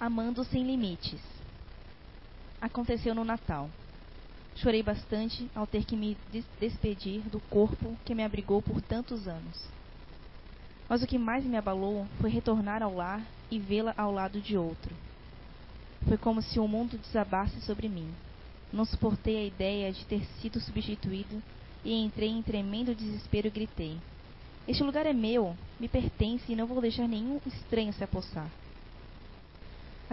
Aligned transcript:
Amando 0.00 0.44
sem 0.44 0.64
limites. 0.64 1.20
Aconteceu 2.60 3.16
no 3.16 3.24
Natal. 3.24 3.68
Chorei 4.54 4.80
bastante 4.80 5.50
ao 5.56 5.66
ter 5.66 5.84
que 5.84 5.96
me 5.96 6.16
despedir 6.60 7.22
do 7.22 7.40
corpo 7.40 7.96
que 8.04 8.14
me 8.14 8.22
abrigou 8.22 8.62
por 8.62 8.80
tantos 8.80 9.26
anos. 9.26 9.60
Mas 10.88 11.02
o 11.02 11.06
que 11.06 11.18
mais 11.18 11.44
me 11.44 11.56
abalou 11.56 12.06
foi 12.20 12.30
retornar 12.30 12.80
ao 12.80 12.94
lar 12.94 13.20
e 13.50 13.58
vê-la 13.58 13.92
ao 13.96 14.12
lado 14.12 14.40
de 14.40 14.56
outro. 14.56 14.94
Foi 16.06 16.16
como 16.16 16.40
se 16.42 16.60
o 16.60 16.68
mundo 16.68 16.96
desabasse 16.96 17.60
sobre 17.62 17.88
mim. 17.88 18.08
Não 18.72 18.84
suportei 18.84 19.36
a 19.36 19.46
ideia 19.46 19.92
de 19.92 20.04
ter 20.06 20.24
sido 20.40 20.60
substituído 20.60 21.42
e 21.84 21.92
entrei 21.92 22.28
em 22.28 22.42
tremendo 22.42 22.94
desespero 22.94 23.48
e 23.48 23.50
gritei: 23.50 23.98
Este 24.68 24.84
lugar 24.84 25.06
é 25.06 25.12
meu, 25.12 25.56
me 25.80 25.88
pertence 25.88 26.52
e 26.52 26.54
não 26.54 26.68
vou 26.68 26.80
deixar 26.80 27.08
nenhum 27.08 27.40
estranho 27.44 27.92
se 27.92 28.04
apossar 28.04 28.48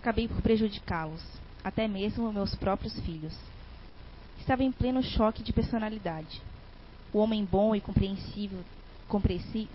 acabei 0.05 0.27
por 0.27 0.39
prejudicá-los, 0.39 1.23
até 1.63 1.87
mesmo 1.87 2.31
meus 2.31 2.53
próprios 2.53 2.93
filhos. 2.99 3.35
Estava 4.37 4.63
em 4.63 4.71
pleno 4.71 5.01
choque 5.01 5.41
de 5.41 5.51
personalidade. 5.51 6.43
O 7.11 7.17
homem 7.17 7.43
bom 7.43 7.75
e 7.75 7.81
compreensivo, 7.81 8.63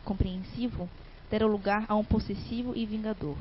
compreensivo 0.04 0.88
dera 1.28 1.46
lugar 1.46 1.84
a 1.88 1.96
um 1.96 2.04
possessivo 2.04 2.76
e 2.76 2.86
vingador. 2.86 3.36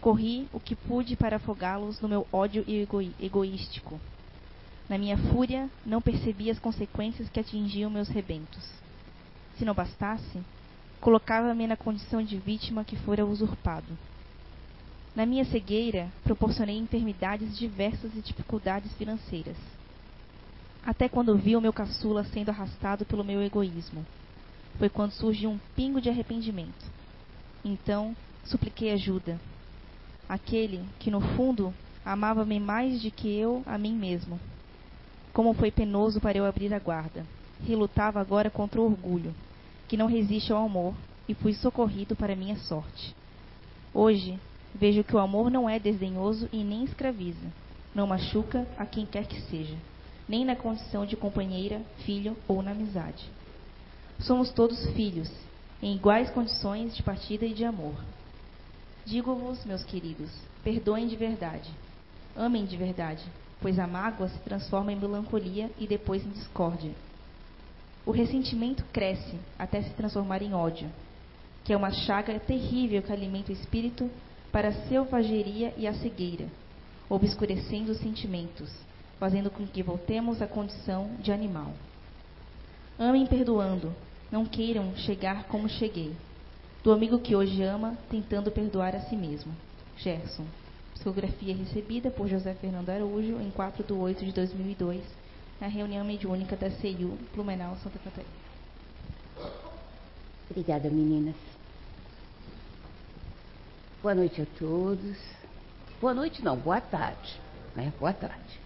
Corri 0.00 0.48
o 0.50 0.58
que 0.58 0.74
pude 0.74 1.14
para 1.14 1.36
afogá-los 1.36 2.00
no 2.00 2.08
meu 2.08 2.26
ódio 2.32 2.64
egoístico. 3.20 4.00
Na 4.88 4.96
minha 4.96 5.18
fúria, 5.18 5.68
não 5.84 6.00
percebi 6.00 6.50
as 6.50 6.58
consequências 6.58 7.28
que 7.28 7.38
atingiam 7.38 7.90
meus 7.90 8.08
rebentos. 8.08 8.66
Se 9.58 9.64
não 9.66 9.74
bastasse, 9.74 10.40
colocava-me 11.02 11.66
na 11.66 11.76
condição 11.76 12.22
de 12.22 12.38
vítima 12.38 12.82
que 12.82 12.96
fora 12.96 13.26
usurpado. 13.26 13.98
Na 15.14 15.26
minha 15.26 15.44
cegueira, 15.44 16.10
proporcionei 16.24 16.78
enfermidades 16.78 17.58
diversas 17.58 18.14
e 18.16 18.22
dificuldades 18.22 18.90
financeiras. 18.94 19.56
Até 20.84 21.06
quando 21.06 21.36
vi 21.36 21.54
o 21.54 21.60
meu 21.60 21.72
caçula 21.72 22.24
sendo 22.24 22.48
arrastado 22.48 23.04
pelo 23.04 23.22
meu 23.22 23.42
egoísmo. 23.42 24.06
Foi 24.78 24.88
quando 24.88 25.12
surgiu 25.12 25.50
um 25.50 25.60
pingo 25.76 26.00
de 26.00 26.08
arrependimento. 26.08 26.90
Então, 27.62 28.16
supliquei 28.44 28.90
ajuda. 28.90 29.38
Aquele 30.26 30.82
que, 30.98 31.10
no 31.10 31.20
fundo, 31.20 31.74
amava-me 32.04 32.58
mais 32.58 33.02
do 33.02 33.10
que 33.10 33.28
eu 33.28 33.62
a 33.66 33.76
mim 33.76 33.94
mesmo. 33.94 34.40
Como 35.34 35.52
foi 35.52 35.70
penoso 35.70 36.20
para 36.20 36.38
eu 36.38 36.46
abrir 36.46 36.72
a 36.72 36.78
guarda. 36.78 37.26
Relutava 37.66 38.18
agora 38.18 38.50
contra 38.50 38.80
o 38.80 38.84
orgulho, 38.84 39.34
que 39.86 39.96
não 39.96 40.06
resiste 40.06 40.52
ao 40.52 40.64
amor, 40.64 40.94
e 41.28 41.34
fui 41.34 41.52
socorrido 41.52 42.16
para 42.16 42.34
minha 42.34 42.56
sorte. 42.56 43.14
Hoje, 43.94 44.40
Vejo 44.74 45.04
que 45.04 45.14
o 45.14 45.18
amor 45.18 45.50
não 45.50 45.68
é 45.68 45.78
desdenhoso 45.78 46.48
e 46.52 46.64
nem 46.64 46.84
escraviza, 46.84 47.52
não 47.94 48.06
machuca 48.06 48.66
a 48.78 48.86
quem 48.86 49.04
quer 49.04 49.26
que 49.26 49.40
seja, 49.42 49.76
nem 50.28 50.44
na 50.44 50.56
condição 50.56 51.04
de 51.04 51.16
companheira, 51.16 51.82
filho 52.04 52.36
ou 52.48 52.62
na 52.62 52.70
amizade. 52.70 53.30
Somos 54.20 54.50
todos 54.52 54.90
filhos, 54.92 55.30
em 55.82 55.94
iguais 55.94 56.30
condições 56.30 56.96
de 56.96 57.02
partida 57.02 57.44
e 57.44 57.52
de 57.52 57.64
amor. 57.64 57.94
Digo-vos, 59.04 59.64
meus 59.64 59.84
queridos, 59.84 60.30
perdoem 60.62 61.06
de 61.06 61.16
verdade, 61.16 61.70
amem 62.36 62.64
de 62.64 62.76
verdade, 62.76 63.24
pois 63.60 63.78
a 63.78 63.86
mágoa 63.86 64.28
se 64.28 64.38
transforma 64.40 64.92
em 64.92 64.96
melancolia 64.96 65.70
e 65.78 65.86
depois 65.86 66.24
em 66.24 66.30
discórdia. 66.30 66.92
O 68.06 68.10
ressentimento 68.10 68.84
cresce 68.92 69.38
até 69.58 69.82
se 69.82 69.90
transformar 69.90 70.42
em 70.42 70.54
ódio, 70.54 70.90
que 71.64 71.72
é 71.72 71.76
uma 71.76 71.90
chaga 71.90 72.38
terrível 72.40 73.02
que 73.02 73.12
alimenta 73.12 73.50
o 73.50 73.54
espírito 73.54 74.10
para 74.52 74.68
a 74.68 74.72
selvageria 74.86 75.72
e 75.78 75.86
a 75.86 75.94
cegueira, 75.94 76.46
obscurecendo 77.08 77.92
os 77.92 77.98
sentimentos, 77.98 78.70
fazendo 79.18 79.50
com 79.50 79.66
que 79.66 79.82
voltemos 79.82 80.42
à 80.42 80.46
condição 80.46 81.10
de 81.20 81.32
animal. 81.32 81.72
Amem 82.98 83.26
perdoando, 83.26 83.92
não 84.30 84.44
queiram 84.44 84.94
chegar 84.96 85.44
como 85.44 85.68
cheguei. 85.68 86.14
Do 86.84 86.92
amigo 86.92 87.18
que 87.18 87.34
hoje 87.34 87.62
ama, 87.62 87.96
tentando 88.10 88.50
perdoar 88.50 88.94
a 88.94 89.00
si 89.00 89.16
mesmo. 89.16 89.54
Gerson. 89.96 90.44
Psicografia 90.94 91.54
recebida 91.54 92.10
por 92.10 92.28
José 92.28 92.54
Fernando 92.54 92.90
Araújo 92.90 93.40
em 93.40 93.50
4 93.50 93.82
de 93.82 93.92
8 93.92 94.24
de 94.24 94.32
2002, 94.32 95.02
na 95.60 95.66
reunião 95.66 96.04
mediúnica 96.04 96.56
da 96.56 96.70
CIU, 96.70 97.18
Blumenau, 97.34 97.76
Santa 97.82 97.98
Catarina. 97.98 98.32
Obrigada, 100.50 100.90
meninas. 100.90 101.51
Boa 104.02 104.16
noite 104.16 104.42
a 104.42 104.46
todos. 104.58 105.16
Boa 106.00 106.12
noite 106.12 106.42
não, 106.42 106.56
boa 106.56 106.80
tarde, 106.80 107.40
né? 107.76 107.92
Boa 108.00 108.12
tarde. 108.12 108.58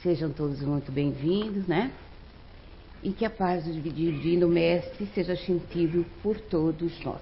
Sejam 0.00 0.32
todos 0.32 0.60
muito 0.60 0.92
bem-vindos, 0.92 1.66
né? 1.66 1.90
E 3.02 3.10
que 3.10 3.24
a 3.24 3.30
paz 3.30 3.64
do 3.64 3.72
Divino 3.72 4.46
Mestre 4.46 5.08
seja 5.12 5.34
sentido 5.34 6.06
por 6.22 6.38
todos 6.38 7.00
nós. 7.00 7.20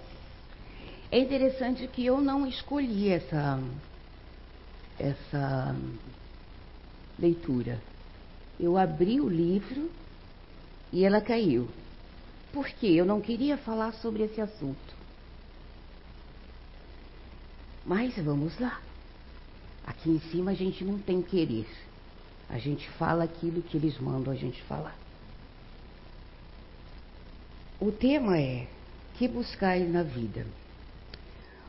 É 1.11 1.19
interessante 1.19 1.89
que 1.89 2.05
eu 2.05 2.21
não 2.21 2.47
escolhi 2.47 3.09
essa, 3.09 3.59
essa 4.99 5.75
leitura. 7.19 7.81
Eu 8.61 8.77
abri 8.77 9.23
o 9.23 9.29
livro 9.29 9.91
e 10.93 11.03
ela 11.03 11.23
caiu. 11.23 11.67
Por 12.53 12.69
quê? 12.69 12.89
Eu 12.89 13.07
não 13.07 13.23
queria 13.23 13.57
falar 13.57 13.93
sobre 13.95 14.25
esse 14.25 14.39
assunto. 14.39 15.06
Mas 17.87 18.17
vamos 18.17 18.59
lá. 18.59 18.81
Aqui 19.87 20.11
em 20.11 20.21
cima 20.33 20.51
a 20.51 20.55
gente 20.55 20.85
não 20.85 20.99
tem 20.99 21.23
querer. 21.23 21.69
A 22.51 22.59
gente 22.59 22.89
fala 22.91 23.23
aquilo 23.23 23.63
que 23.63 23.77
eles 23.77 23.97
mandam 23.99 24.33
a 24.33 24.37
gente 24.37 24.61
falar. 24.65 24.97
O 27.79 27.93
tema 27.93 28.39
é 28.39 28.67
Que 29.15 29.29
buscais 29.29 29.89
na 29.89 30.03
vida? 30.03 30.45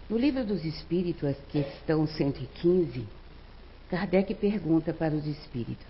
No 0.09 0.17
livro 0.17 0.43
dos 0.45 0.63
Espíritos, 0.63 1.35
questão 1.49 2.07
115, 2.07 3.05
Kardec 3.89 4.33
pergunta 4.35 4.93
para 4.93 5.13
os 5.13 5.25
espíritos: 5.27 5.85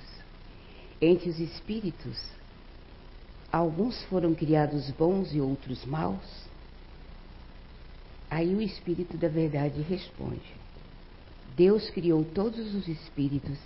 Entre 1.01 1.29
os 1.29 1.39
espíritos, 1.39 2.17
alguns 3.51 4.03
foram 4.05 4.33
criados 4.33 4.89
bons 4.91 5.33
e 5.33 5.39
outros 5.39 5.85
maus? 5.85 6.46
Aí 8.29 8.53
o 8.53 8.61
Espírito 8.61 9.17
da 9.17 9.29
Verdade 9.29 9.81
responde: 9.81 10.53
Deus 11.55 11.89
criou 11.89 12.25
todos 12.25 12.75
os 12.75 12.87
espíritos 12.87 13.57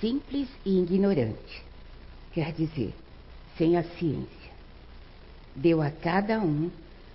simples 0.00 0.48
e 0.64 0.80
ignorantes, 0.80 1.62
quer 2.32 2.52
dizer, 2.52 2.94
sem 3.56 3.76
a 3.76 3.84
ciência. 3.84 4.52
Deu 5.54 5.82
a 5.82 5.90
cada 5.90 6.40
um 6.40 6.70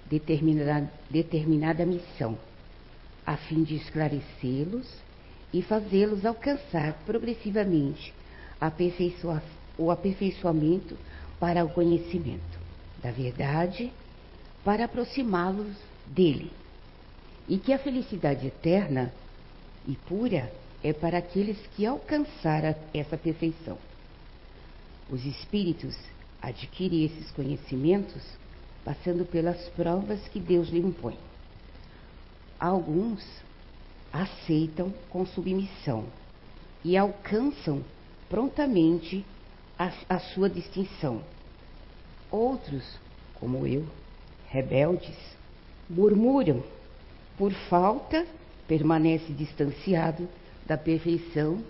determinada, 0.06 0.92
determinada 1.10 1.86
missão, 1.86 2.38
a 3.26 3.36
fim 3.36 3.64
de 3.64 3.76
esclarecê-los 3.76 4.88
e 5.52 5.64
fazê-los 5.64 6.26
alcançar 6.26 6.94
progressivamente 7.06 8.14
o 9.78 9.92
aperfeiçoamento 9.92 10.96
para 11.40 11.66
o 11.66 11.70
conhecimento 11.70 12.60
da 13.02 13.12
verdade, 13.12 13.92
para 14.64 14.86
aproximá-los 14.86 15.76
dele 16.06 16.52
e 17.48 17.58
que 17.58 17.72
a 17.72 17.80
felicidade 17.80 18.48
eterna 18.48 19.14
e 19.88 19.96
pura 19.96 20.52
é 20.84 20.92
para 20.92 21.18
aqueles 21.18 21.58
que 21.76 21.86
alcançaram 21.86 22.76
essa 22.94 23.18
perfeição. 23.18 23.78
Os 25.10 25.26
espíritos 25.26 25.98
adquirem 26.42 27.06
esses 27.06 27.32
conhecimentos 27.32 28.22
passando 28.84 29.26
pelas 29.26 29.70
provas 29.70 30.20
que 30.30 30.40
Deus 30.40 30.70
lhe 30.70 30.80
impõe. 30.80 31.18
Alguns 32.60 33.24
aceitam 34.12 34.94
com 35.10 35.26
submissão 35.26 36.06
e 36.84 36.96
alcançam 36.96 37.84
prontamente 38.30 39.26
a, 39.78 39.92
a 40.10 40.20
sua 40.20 40.50
distinção. 40.50 41.22
Outros, 42.32 42.84
como 43.36 43.66
eu, 43.68 43.86
rebeldes, 44.50 45.16
murmuram 45.90 46.64
por 47.38 47.54
falta, 47.70 48.26
permanece 48.68 49.32
distanciado 49.32 50.28
da 50.66 50.78
perfeição 50.78 51.64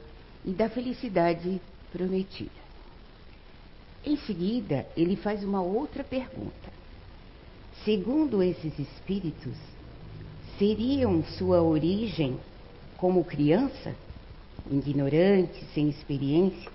e 0.46 0.52
da 0.52 0.70
felicidade 0.70 1.62
prometida. 1.92 2.50
Em 4.06 4.16
seguida, 4.18 4.88
ele 4.96 5.16
faz 5.16 5.44
uma 5.44 5.62
outra 5.62 6.04
pergunta. 6.04 6.72
Segundo 7.84 8.42
esses 8.42 8.80
espíritos, 8.80 9.56
seriam 10.58 11.24
sua 11.24 11.62
origem 11.62 12.40
como 12.98 13.24
criança, 13.24 13.94
ignorante, 14.72 15.64
sem 15.74 15.90
experiência, 15.90 16.72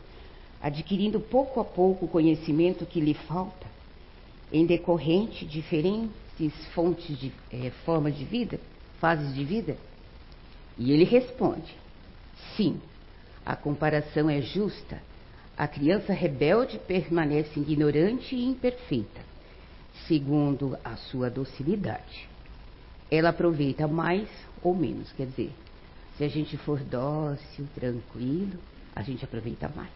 adquirindo 0.61 1.19
pouco 1.19 1.59
a 1.59 1.65
pouco 1.65 2.05
o 2.05 2.09
conhecimento 2.09 2.87
que 2.87 3.01
lhe 3.01 3.15
falta, 3.15 3.67
em 4.53 4.65
decorrente 4.65 5.45
de 5.45 5.61
diferentes 5.61 6.67
fontes 6.75 7.19
de 7.19 7.33
é, 7.51 7.71
formas 7.85 8.17
de 8.17 8.25
vida? 8.25 8.61
Fases 9.03 9.35
de 9.35 9.45
vida? 9.45 9.77
E 10.79 10.93
ele 10.93 11.03
responde: 11.03 11.75
sim, 12.57 12.81
a 13.45 13.57
comparação 13.57 14.31
é 14.31 14.41
justa. 14.41 15.03
A 15.59 15.67
criança 15.67 16.13
rebelde 16.13 16.79
permanece 16.79 17.59
ignorante 17.61 18.35
e 18.35 18.45
imperfeita, 18.45 19.21
segundo 20.07 20.79
a 20.83 20.97
sua 20.97 21.29
docilidade. 21.29 22.29
Ela 23.11 23.31
aproveita 23.31 23.87
mais 23.87 24.29
ou 24.63 24.75
menos, 24.75 25.13
quer 25.13 25.27
dizer, 25.27 25.53
se 26.17 26.25
a 26.25 26.29
gente 26.29 26.57
for 26.57 26.79
dócil, 26.81 27.67
tranquilo, 27.75 28.59
a 28.95 29.03
gente 29.03 29.25
aproveita 29.25 29.71
mais. 29.75 29.91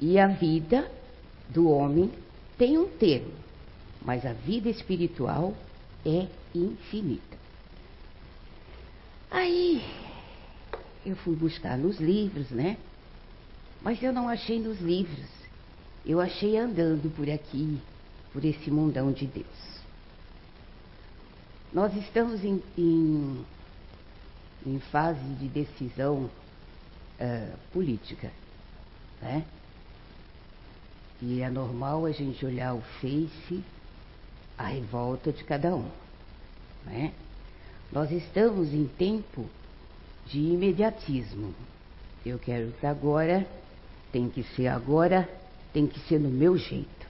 E 0.00 0.18
a 0.18 0.28
vida 0.28 0.90
do 1.50 1.68
homem 1.68 2.10
tem 2.56 2.78
um 2.78 2.88
termo, 2.88 3.34
mas 4.02 4.24
a 4.24 4.32
vida 4.32 4.70
espiritual 4.70 5.54
é 6.06 6.28
infinita. 6.54 7.37
Aí 9.30 9.84
eu 11.04 11.16
fui 11.16 11.36
buscar 11.36 11.76
nos 11.76 11.98
livros, 11.98 12.50
né? 12.50 12.76
Mas 13.82 14.02
eu 14.02 14.12
não 14.12 14.28
achei 14.28 14.58
nos 14.58 14.80
livros. 14.80 15.26
Eu 16.04 16.20
achei 16.20 16.56
andando 16.56 17.14
por 17.14 17.28
aqui, 17.28 17.78
por 18.32 18.44
esse 18.44 18.70
mundão 18.70 19.12
de 19.12 19.26
Deus. 19.26 19.78
Nós 21.72 21.94
estamos 21.96 22.42
em, 22.42 22.62
em, 22.76 23.44
em 24.66 24.80
fase 24.90 25.22
de 25.34 25.48
decisão 25.48 26.30
uh, 27.20 27.58
política, 27.72 28.30
né? 29.20 29.44
E 31.20 31.42
é 31.42 31.50
normal 31.50 32.06
a 32.06 32.12
gente 32.12 32.44
olhar 32.46 32.74
o 32.74 32.80
Face, 33.00 33.62
a 34.56 34.68
revolta 34.68 35.32
de 35.32 35.44
cada 35.44 35.74
um, 35.74 35.90
né? 36.86 37.12
Nós 37.90 38.10
estamos 38.10 38.72
em 38.72 38.86
tempo 38.86 39.46
de 40.26 40.38
imediatismo. 40.38 41.54
Eu 42.24 42.38
quero 42.38 42.72
que 42.72 42.86
agora, 42.86 43.46
tem 44.12 44.28
que 44.28 44.42
ser 44.54 44.68
agora, 44.68 45.28
tem 45.72 45.86
que 45.86 45.98
ser 46.00 46.18
no 46.18 46.28
meu 46.28 46.56
jeito. 46.56 47.06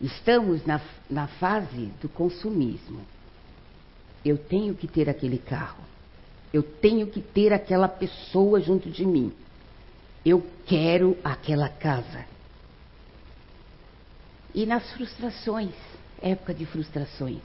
Estamos 0.00 0.64
na, 0.66 0.80
na 1.08 1.26
fase 1.26 1.86
do 2.00 2.08
consumismo. 2.08 3.00
Eu 4.24 4.36
tenho 4.36 4.74
que 4.74 4.88
ter 4.88 5.08
aquele 5.08 5.38
carro. 5.38 5.84
Eu 6.52 6.62
tenho 6.62 7.06
que 7.06 7.20
ter 7.20 7.52
aquela 7.52 7.88
pessoa 7.88 8.60
junto 8.60 8.90
de 8.90 9.06
mim. 9.06 9.32
Eu 10.24 10.44
quero 10.66 11.16
aquela 11.22 11.68
casa. 11.68 12.24
E 14.52 14.66
nas 14.66 14.90
frustrações, 14.92 15.74
época 16.20 16.52
de 16.52 16.66
frustrações, 16.66 17.42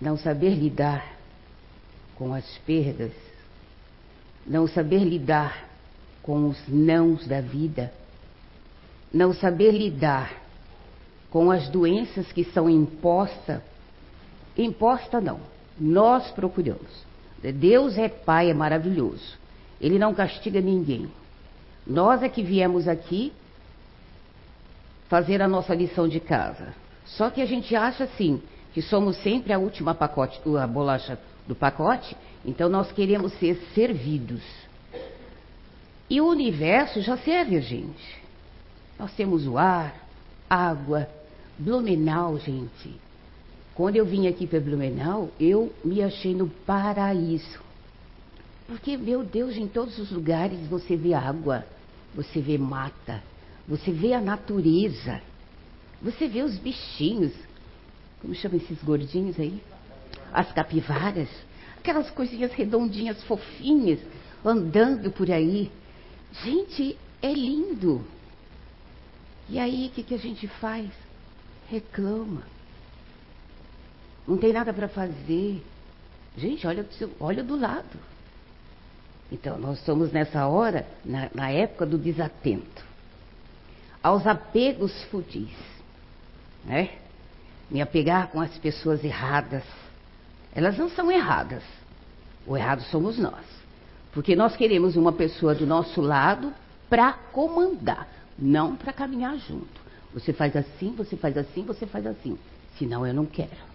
não 0.00 0.16
saber 0.16 0.54
lidar 0.54 1.06
com 2.16 2.32
as 2.32 2.46
perdas, 2.58 3.12
não 4.46 4.66
saber 4.66 5.04
lidar 5.04 5.68
com 6.22 6.48
os 6.48 6.58
nãos 6.68 7.26
da 7.26 7.40
vida, 7.40 7.92
não 9.12 9.34
saber 9.34 9.72
lidar 9.72 10.32
com 11.30 11.50
as 11.50 11.68
doenças 11.68 12.30
que 12.32 12.44
são 12.44 12.68
impostas, 12.68 13.60
imposta 14.56 15.20
não, 15.20 15.40
nós 15.78 16.30
procuramos. 16.30 17.08
Deus 17.54 17.96
é 17.96 18.08
Pai, 18.08 18.50
é 18.50 18.54
maravilhoso. 18.54 19.38
Ele 19.80 19.98
não 19.98 20.12
castiga 20.12 20.60
ninguém. 20.60 21.10
Nós 21.86 22.22
é 22.22 22.28
que 22.28 22.42
viemos 22.42 22.86
aqui 22.86 23.32
fazer 25.08 25.40
a 25.40 25.48
nossa 25.48 25.74
lição 25.74 26.06
de 26.06 26.20
casa. 26.20 26.74
Só 27.06 27.30
que 27.30 27.40
a 27.40 27.46
gente 27.46 27.74
acha 27.74 28.04
assim, 28.04 28.42
que 28.72 28.82
somos 28.82 29.16
sempre 29.18 29.52
a 29.52 29.58
última 29.58 29.94
pacote, 29.94 30.40
a 30.58 30.66
bolacha 30.66 31.18
do 31.46 31.54
pacote, 31.54 32.16
então 32.44 32.68
nós 32.68 32.90
queremos 32.92 33.32
ser 33.38 33.56
servidos. 33.74 34.42
E 36.08 36.20
o 36.20 36.28
universo 36.28 37.00
já 37.00 37.16
serve 37.16 37.56
a 37.56 37.60
gente. 37.60 38.20
Nós 38.98 39.12
temos 39.14 39.46
o 39.46 39.56
ar, 39.56 39.94
água, 40.48 41.08
Blumenau, 41.58 42.38
gente. 42.38 42.94
Quando 43.74 43.96
eu 43.96 44.04
vim 44.04 44.26
aqui 44.26 44.46
para 44.46 44.60
Blumenau, 44.60 45.30
eu 45.38 45.72
me 45.84 46.02
achei 46.02 46.34
no 46.34 46.48
paraíso. 46.48 47.60
Porque, 48.66 48.96
meu 48.96 49.22
Deus, 49.24 49.56
em 49.56 49.66
todos 49.66 49.98
os 49.98 50.10
lugares 50.10 50.58
você 50.68 50.96
vê 50.96 51.12
água, 51.12 51.64
você 52.14 52.40
vê 52.40 52.58
mata, 52.58 53.22
você 53.66 53.90
vê 53.90 54.12
a 54.14 54.20
natureza, 54.20 55.20
você 56.02 56.28
vê 56.28 56.42
os 56.42 56.56
bichinhos. 56.58 57.32
Como 58.20 58.34
chamam 58.34 58.58
esses 58.58 58.82
gordinhos 58.82 59.38
aí? 59.38 59.60
as 60.32 60.52
capivaras, 60.52 61.28
aquelas 61.78 62.10
coisinhas 62.10 62.52
redondinhas, 62.52 63.22
fofinhas, 63.24 64.00
andando 64.44 65.10
por 65.10 65.30
aí. 65.30 65.70
Gente, 66.44 66.96
é 67.20 67.32
lindo. 67.32 68.04
E 69.48 69.58
aí, 69.58 69.88
o 69.88 69.90
que, 69.90 70.02
que 70.02 70.14
a 70.14 70.18
gente 70.18 70.46
faz? 70.46 70.88
Reclama. 71.68 72.42
Não 74.26 74.38
tem 74.38 74.52
nada 74.52 74.72
para 74.72 74.88
fazer. 74.88 75.62
Gente, 76.36 76.66
olha, 76.66 76.86
olha 77.18 77.42
do 77.42 77.58
lado. 77.58 77.98
Então, 79.32 79.58
nós 79.58 79.78
estamos 79.78 80.12
nessa 80.12 80.46
hora, 80.46 80.86
na, 81.04 81.30
na 81.34 81.50
época 81.50 81.84
do 81.84 81.98
desatento. 81.98 82.84
Aos 84.02 84.26
apegos 84.26 85.04
fudis. 85.04 85.50
Né? 86.64 86.99
Me 87.70 87.80
apegar 87.80 88.28
com 88.28 88.40
as 88.40 88.56
pessoas 88.58 89.04
erradas 89.04 89.62
elas 90.52 90.76
não 90.76 90.88
são 90.90 91.10
erradas. 91.10 91.62
O 92.46 92.56
errado 92.56 92.82
somos 92.84 93.18
nós. 93.18 93.44
Porque 94.12 94.34
nós 94.34 94.56
queremos 94.56 94.96
uma 94.96 95.12
pessoa 95.12 95.54
do 95.54 95.66
nosso 95.66 96.00
lado 96.00 96.52
para 96.88 97.12
comandar, 97.12 98.08
não 98.36 98.74
para 98.74 98.92
caminhar 98.92 99.36
junto. 99.38 99.80
Você 100.12 100.32
faz 100.32 100.56
assim, 100.56 100.92
você 100.96 101.16
faz 101.16 101.36
assim, 101.36 101.62
você 101.62 101.86
faz 101.86 102.06
assim. 102.06 102.36
Senão 102.76 103.06
eu 103.06 103.14
não 103.14 103.24
quero. 103.24 103.70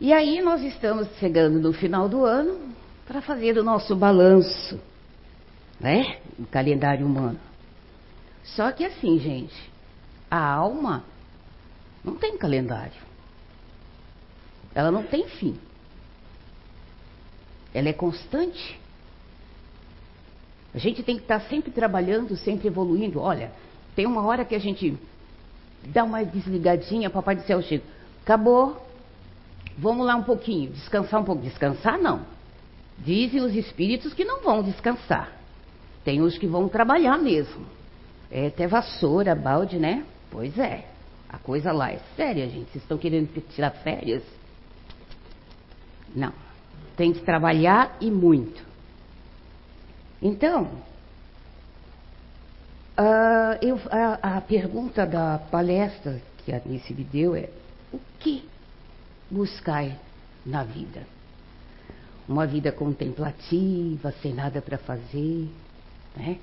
E 0.00 0.12
aí 0.12 0.40
nós 0.42 0.62
estamos 0.62 1.08
chegando 1.18 1.58
no 1.58 1.72
final 1.72 2.08
do 2.08 2.24
ano 2.24 2.60
para 3.06 3.20
fazer 3.20 3.58
o 3.58 3.64
nosso 3.64 3.96
balanço, 3.96 4.78
né? 5.80 6.18
O 6.38 6.46
calendário 6.46 7.06
humano. 7.06 7.40
Só 8.44 8.70
que 8.70 8.84
assim, 8.84 9.18
gente, 9.18 9.54
a 10.30 10.38
alma 10.38 11.04
não 12.04 12.16
tem 12.16 12.36
calendário. 12.36 13.06
Ela 14.74 14.90
não 14.90 15.02
tem 15.02 15.26
fim. 15.28 15.58
Ela 17.72 17.88
é 17.88 17.92
constante. 17.92 18.78
A 20.74 20.78
gente 20.78 21.02
tem 21.02 21.16
que 21.16 21.22
estar 21.22 21.40
sempre 21.42 21.70
trabalhando, 21.70 22.36
sempre 22.36 22.68
evoluindo. 22.68 23.20
Olha, 23.20 23.50
tem 23.94 24.06
uma 24.06 24.24
hora 24.24 24.44
que 24.44 24.54
a 24.54 24.58
gente 24.58 24.96
dá 25.86 26.04
uma 26.04 26.22
desligadinha, 26.24 27.10
papai 27.10 27.36
do 27.36 27.42
céu 27.42 27.62
chega. 27.62 27.84
Acabou. 28.22 28.84
Vamos 29.78 30.06
lá 30.06 30.16
um 30.16 30.22
pouquinho, 30.22 30.70
descansar 30.70 31.20
um 31.20 31.24
pouco. 31.24 31.42
Descansar 31.42 31.98
não. 31.98 32.26
Dizem 32.98 33.40
os 33.40 33.54
espíritos 33.54 34.14
que 34.14 34.24
não 34.24 34.42
vão 34.42 34.62
descansar. 34.62 35.32
Tem 36.04 36.20
os 36.20 36.38
que 36.38 36.46
vão 36.46 36.68
trabalhar 36.68 37.18
mesmo. 37.18 37.66
É 38.30 38.46
até 38.46 38.66
vassoura, 38.66 39.34
balde, 39.34 39.78
né? 39.78 40.04
Pois 40.36 40.58
é. 40.58 40.84
A 41.30 41.38
coisa 41.38 41.72
lá 41.72 41.90
é 41.90 41.98
séria, 42.14 42.46
gente. 42.46 42.70
Vocês 42.70 42.84
estão 42.84 42.98
querendo 42.98 43.40
tirar 43.54 43.70
férias? 43.70 44.22
Não. 46.14 46.30
Tem 46.94 47.10
que 47.10 47.20
trabalhar 47.22 47.96
e 48.02 48.10
muito. 48.10 48.62
Então, 50.20 50.64
uh, 52.98 53.56
eu, 53.62 53.80
a, 53.90 54.36
a, 54.36 54.40
pergunta 54.42 55.06
da 55.06 55.38
palestra 55.38 56.20
que 56.44 56.52
a 56.52 56.58
Anice 56.58 56.92
me 56.92 57.04
deu 57.04 57.34
é: 57.34 57.48
o 57.90 57.98
que 58.20 58.46
buscar 59.30 59.90
na 60.44 60.64
vida? 60.64 61.00
Uma 62.28 62.46
vida 62.46 62.70
contemplativa, 62.70 64.12
sem 64.20 64.34
nada 64.34 64.60
para 64.60 64.76
fazer, 64.76 65.48
né? 66.14 66.38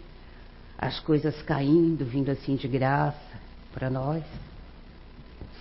As 0.80 1.00
coisas 1.00 1.40
caindo, 1.44 2.04
vindo 2.04 2.32
assim 2.32 2.56
de 2.56 2.68
graça 2.68 3.43
para 3.74 3.90
nós 3.90 4.24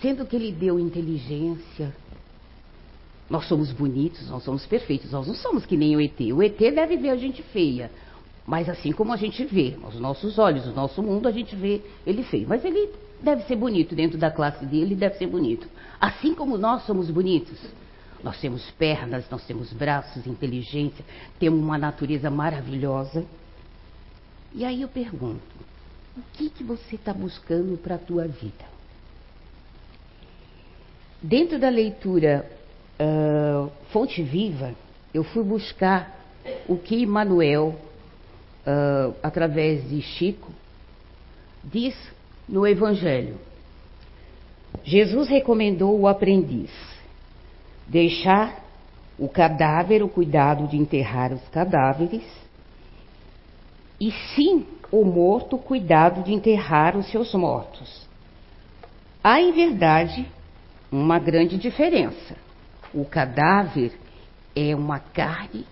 sendo 0.03 0.27
que 0.27 0.35
Ele 0.35 0.51
deu 0.51 0.79
inteligência. 0.79 1.95
Nós 3.31 3.47
somos 3.47 3.73
bonitos, 3.73 4.29
nós 4.29 4.43
somos 4.43 4.67
perfeitos, 4.67 5.13
nós 5.13 5.27
não 5.27 5.35
somos 5.35 5.65
que 5.65 5.77
nem 5.77 5.97
o 5.97 6.01
ET. 6.01 6.21
O 6.35 6.43
ET 6.43 6.59
deve 6.59 6.97
ver 6.97 7.11
a 7.11 7.17
gente 7.17 7.43
feia, 7.45 7.91
mas 8.45 8.69
assim 8.69 8.93
como 8.93 9.13
a 9.13 9.17
gente 9.17 9.43
vê, 9.45 9.77
os 9.87 9.99
nossos 9.99 10.39
olhos, 10.39 10.67
o 10.67 10.73
nosso 10.73 11.03
mundo, 11.03 11.29
a 11.29 11.31
gente 11.31 11.55
vê 11.55 11.81
ele 12.05 12.25
feio. 12.25 12.47
Mas 12.47 12.63
ele 12.65 12.91
deve 13.23 13.45
ser 13.45 13.57
bonito 13.57 13.95
dentro 13.95 14.19
da 14.19 14.31
classe 14.31 14.67
dele, 14.67 14.83
ele 14.83 14.97
deve 14.97 15.17
ser 15.17 15.29
bonito. 15.29 15.67
Assim 15.99 16.35
como 16.35 16.59
nós 16.59 16.85
somos 16.85 17.09
bonitos. 17.09 17.59
Nós 18.23 18.39
temos 18.41 18.71
pernas, 18.73 19.25
nós 19.31 19.45
temos 19.47 19.73
braços, 19.73 20.27
inteligência, 20.27 21.05
temos 21.41 21.59
uma 21.59 21.79
natureza 21.79 22.31
maravilhosa. 22.31 23.25
E 24.55 24.65
aí 24.65 24.83
eu 24.83 24.89
pergunto, 24.89 25.41
o 26.17 26.21
que, 26.35 26.51
que 26.51 26.63
você 26.63 26.97
está 26.97 27.13
buscando 27.13 27.77
para 27.79 27.95
a 27.95 27.99
tua 27.99 28.27
vida? 28.27 28.73
dentro 31.23 31.59
da 31.59 31.69
leitura 31.69 32.45
uh, 32.99 33.71
Fonte 33.91 34.23
Viva, 34.23 34.75
eu 35.15 35.23
fui 35.23 35.45
buscar 35.45 36.19
o 36.67 36.77
que 36.77 37.07
Manuel, 37.07 37.77
uh, 38.67 39.15
através 39.23 39.89
de 39.89 40.03
Chico, 40.03 40.51
diz 41.63 41.95
no 42.49 42.67
Evangelho. 42.67 43.39
Jesus 44.83 45.29
recomendou 45.29 45.99
o 46.01 46.09
aprendiz 46.09 46.71
deixar 47.87 48.61
o 49.19 49.29
cadáver 49.29 50.03
o 50.03 50.09
cuidado 50.09 50.67
de 50.67 50.77
enterrar 50.77 51.33
os 51.33 51.47
cadáveres, 51.49 52.25
e 54.03 54.11
sim 54.35 54.67
o 54.91 55.05
morto 55.05 55.57
cuidado 55.57 56.25
de 56.25 56.35
enterrar 56.35 56.97
os 56.97 57.09
seus 57.09 57.33
mortos. 57.35 58.05
Há, 59.23 59.41
em 59.41 59.53
verdade, 59.53 60.27
uma 60.91 61.21
grande 61.21 61.57
diferença. 61.57 62.35
O 62.93 63.05
cadáver 63.05 63.93
é 64.57 64.75
uma 64.75 64.99
carne 64.99 65.65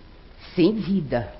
sem 0.55 0.75
vida, 0.75 1.33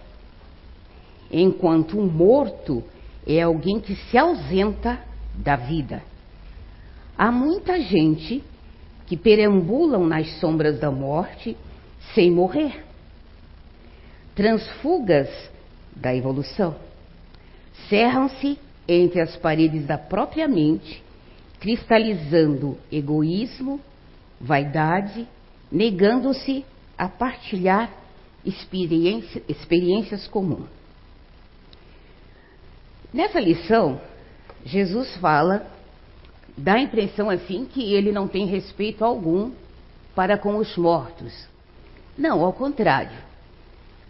enquanto 1.31 1.97
o 1.97 2.05
morto 2.05 2.83
é 3.25 3.41
alguém 3.41 3.79
que 3.79 3.95
se 3.95 4.17
ausenta 4.17 4.99
da 5.33 5.55
vida. 5.55 6.03
Há 7.17 7.31
muita 7.31 7.79
gente 7.79 8.43
que 9.07 9.15
perambulam 9.15 10.05
nas 10.05 10.29
sombras 10.41 10.77
da 10.77 10.91
morte 10.91 11.55
sem 12.13 12.29
morrer. 12.29 12.83
Transfugas 14.35 15.29
da 15.95 16.15
evolução. 16.15 16.75
Cerram-se 17.89 18.57
entre 18.87 19.21
as 19.21 19.35
paredes 19.37 19.85
da 19.85 19.97
própria 19.97 20.47
mente, 20.47 21.03
cristalizando 21.59 22.77
egoísmo, 22.91 23.79
vaidade, 24.39 25.27
negando-se 25.71 26.65
a 26.97 27.07
partilhar 27.07 27.91
experiência, 28.45 29.41
experiências 29.47 30.27
comuns. 30.27 30.67
Nessa 33.13 33.39
lição, 33.39 34.01
Jesus 34.65 35.15
fala, 35.17 35.67
dá 36.57 36.75
a 36.75 36.81
impressão 36.81 37.29
assim 37.29 37.65
que 37.65 37.93
ele 37.93 38.11
não 38.11 38.27
tem 38.27 38.45
respeito 38.45 39.03
algum 39.03 39.51
para 40.15 40.37
com 40.37 40.57
os 40.57 40.75
mortos. 40.77 41.47
Não, 42.17 42.43
ao 42.43 42.53
contrário. 42.53 43.30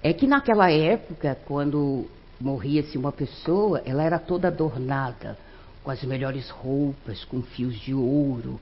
É 0.04 0.14
que 0.14 0.26
naquela 0.26 0.72
época, 0.72 1.38
quando 1.46 2.08
morria-se 2.40 2.98
uma 2.98 3.12
pessoa, 3.12 3.82
ela 3.86 4.04
era 4.04 4.18
toda 4.18 4.48
adornada, 4.48 5.38
com 5.84 5.92
as 5.92 6.04
melhores 6.04 6.50
roupas, 6.50 7.24
com 7.26 7.42
fios 7.42 7.80
de 7.80 7.94
ouro, 7.94 8.60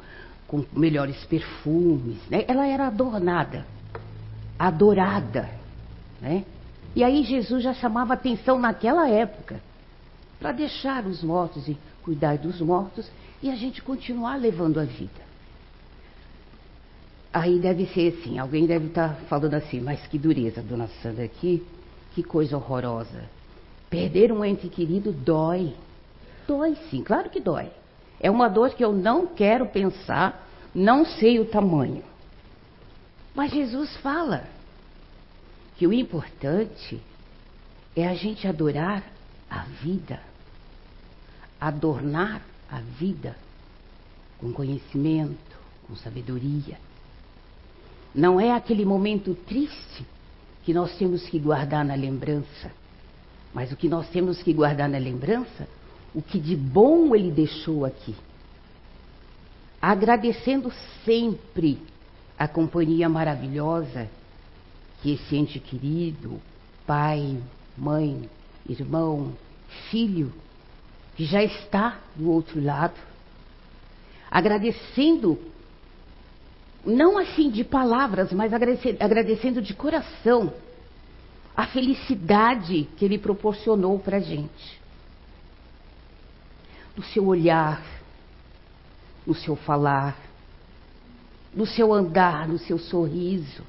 com 0.48 0.66
melhores 0.74 1.24
perfumes. 1.26 2.18
Né? 2.30 2.44
Ela 2.48 2.68
era 2.68 2.88
adornada, 2.88 3.66
adorada. 4.58 5.50
Né? 6.20 6.44
E 6.96 7.04
aí 7.04 7.24
Jesus 7.24 7.64
já 7.64 7.74
chamava 7.74 8.14
atenção 8.14 8.60
naquela 8.60 9.08
época 9.08 9.62
para 10.40 10.52
deixar 10.52 11.06
os 11.06 11.24
mortos 11.24 11.68
e 11.68 11.78
cuidar 12.04 12.38
dos 12.38 12.60
mortos 12.60 13.10
e 13.42 13.50
a 13.50 13.56
gente 13.56 13.82
continuar 13.82 14.36
levando 14.36 14.80
a 14.80 14.84
vida. 14.84 15.29
Aí 17.32 17.60
deve 17.60 17.86
ser 17.88 18.18
assim, 18.18 18.40
alguém 18.40 18.66
deve 18.66 18.88
estar 18.88 19.10
tá 19.10 19.22
falando 19.26 19.54
assim, 19.54 19.80
mas 19.80 20.06
que 20.08 20.18
dureza, 20.18 20.62
dona 20.62 20.88
Sandra, 21.02 21.28
que, 21.28 21.66
que 22.14 22.24
coisa 22.24 22.58
horrorosa. 22.58 23.24
Perder 23.90 24.32
um 24.32 24.44
ente 24.44 24.68
querido 24.68 25.12
dói. 25.12 25.76
Dói 26.48 26.76
sim, 26.90 27.04
claro 27.04 27.30
que 27.30 27.40
dói. 27.40 27.70
É 28.20 28.30
uma 28.30 28.48
dor 28.48 28.72
que 28.72 28.84
eu 28.84 28.92
não 28.92 29.28
quero 29.28 29.68
pensar, 29.68 30.48
não 30.74 31.06
sei 31.06 31.40
o 31.40 31.46
tamanho. 31.46 32.04
Mas 33.36 33.52
Jesus 33.52 33.96
fala 33.98 34.44
que 35.78 35.86
o 35.86 35.94
importante 35.94 37.00
é 37.96 38.08
a 38.08 38.14
gente 38.14 38.48
adorar 38.48 39.04
a 39.50 39.64
vida 39.82 40.20
adornar 41.60 42.42
a 42.70 42.80
vida 42.80 43.36
com 44.40 44.54
conhecimento, 44.54 45.58
com 45.86 45.96
sabedoria. 45.96 46.78
Não 48.14 48.40
é 48.40 48.52
aquele 48.52 48.86
momento 48.86 49.36
triste 49.36 50.06
que 50.64 50.74
nós 50.74 50.96
temos 50.98 51.28
que 51.28 51.40
guardar 51.40 51.86
na 51.86 51.96
lembrança, 51.96 52.72
mas 53.54 53.72
o 53.72 53.76
que 53.76 53.88
nós 53.90 54.10
temos 54.10 54.42
que 54.42 54.54
guardar 54.54 54.90
na 54.90 54.98
lembrança, 54.98 55.68
o 56.14 56.22
que 56.22 56.40
de 56.40 56.56
bom 56.56 57.16
ele 57.16 57.32
deixou 57.32 57.86
aqui. 57.86 58.16
Agradecendo 59.82 60.72
sempre 61.06 61.80
a 62.38 62.48
companhia 62.48 63.08
maravilhosa 63.08 64.10
que 65.02 65.14
esse 65.14 65.36
ente 65.36 65.60
querido, 65.60 66.40
pai, 66.86 67.38
mãe, 67.78 68.30
irmão, 68.68 69.34
filho, 69.90 70.32
que 71.16 71.26
já 71.26 71.44
está 71.44 72.00
do 72.16 72.30
outro 72.30 72.64
lado, 72.64 73.00
agradecendo, 74.30 75.40
não 76.86 77.18
assim 77.18 77.50
de 77.50 77.64
palavras, 77.64 78.32
mas 78.32 78.54
agradecendo 78.54 79.62
de 79.62 79.74
coração 79.74 80.54
a 81.56 81.68
felicidade 81.68 82.88
que 82.98 83.06
Ele 83.06 83.18
proporcionou 83.18 84.00
para 84.00 84.18
a 84.18 84.22
gente. 84.22 84.80
No 86.96 87.04
seu 87.04 87.26
olhar, 87.28 87.84
no 89.26 89.36
seu 89.36 89.56
falar, 89.56 90.18
no 91.54 91.66
seu 91.66 91.94
andar, 91.94 92.48
no 92.48 92.58
seu 92.58 92.78
sorriso. 92.78 93.64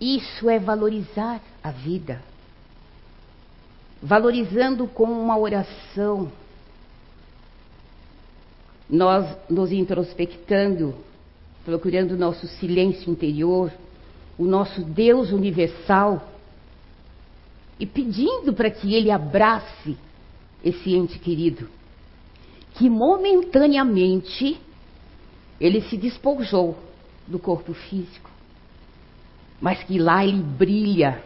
Isso 0.00 0.48
é 0.50 0.58
valorizar 0.58 1.40
a 1.62 1.70
vida 1.70 2.22
valorizando 4.02 4.86
com 4.86 5.04
uma 5.04 5.36
oração, 5.36 6.30
nós 8.88 9.36
nos 9.48 9.72
introspectando, 9.72 10.94
procurando 11.64 12.12
o 12.12 12.16
nosso 12.16 12.46
silêncio 12.46 13.10
interior, 13.10 13.72
o 14.38 14.44
nosso 14.44 14.82
Deus 14.82 15.32
universal, 15.32 16.32
e 17.78 17.86
pedindo 17.86 18.52
para 18.54 18.70
que 18.70 18.94
Ele 18.94 19.10
abrace 19.10 19.96
esse 20.64 20.94
ente 20.94 21.18
querido, 21.18 21.68
que 22.74 22.88
momentaneamente 22.88 24.58
ele 25.60 25.80
se 25.82 25.96
despojou 25.96 26.76
do 27.26 27.38
corpo 27.38 27.72
físico, 27.72 28.30
mas 29.60 29.82
que 29.84 29.98
lá 29.98 30.24
ele 30.24 30.42
brilha 30.42 31.22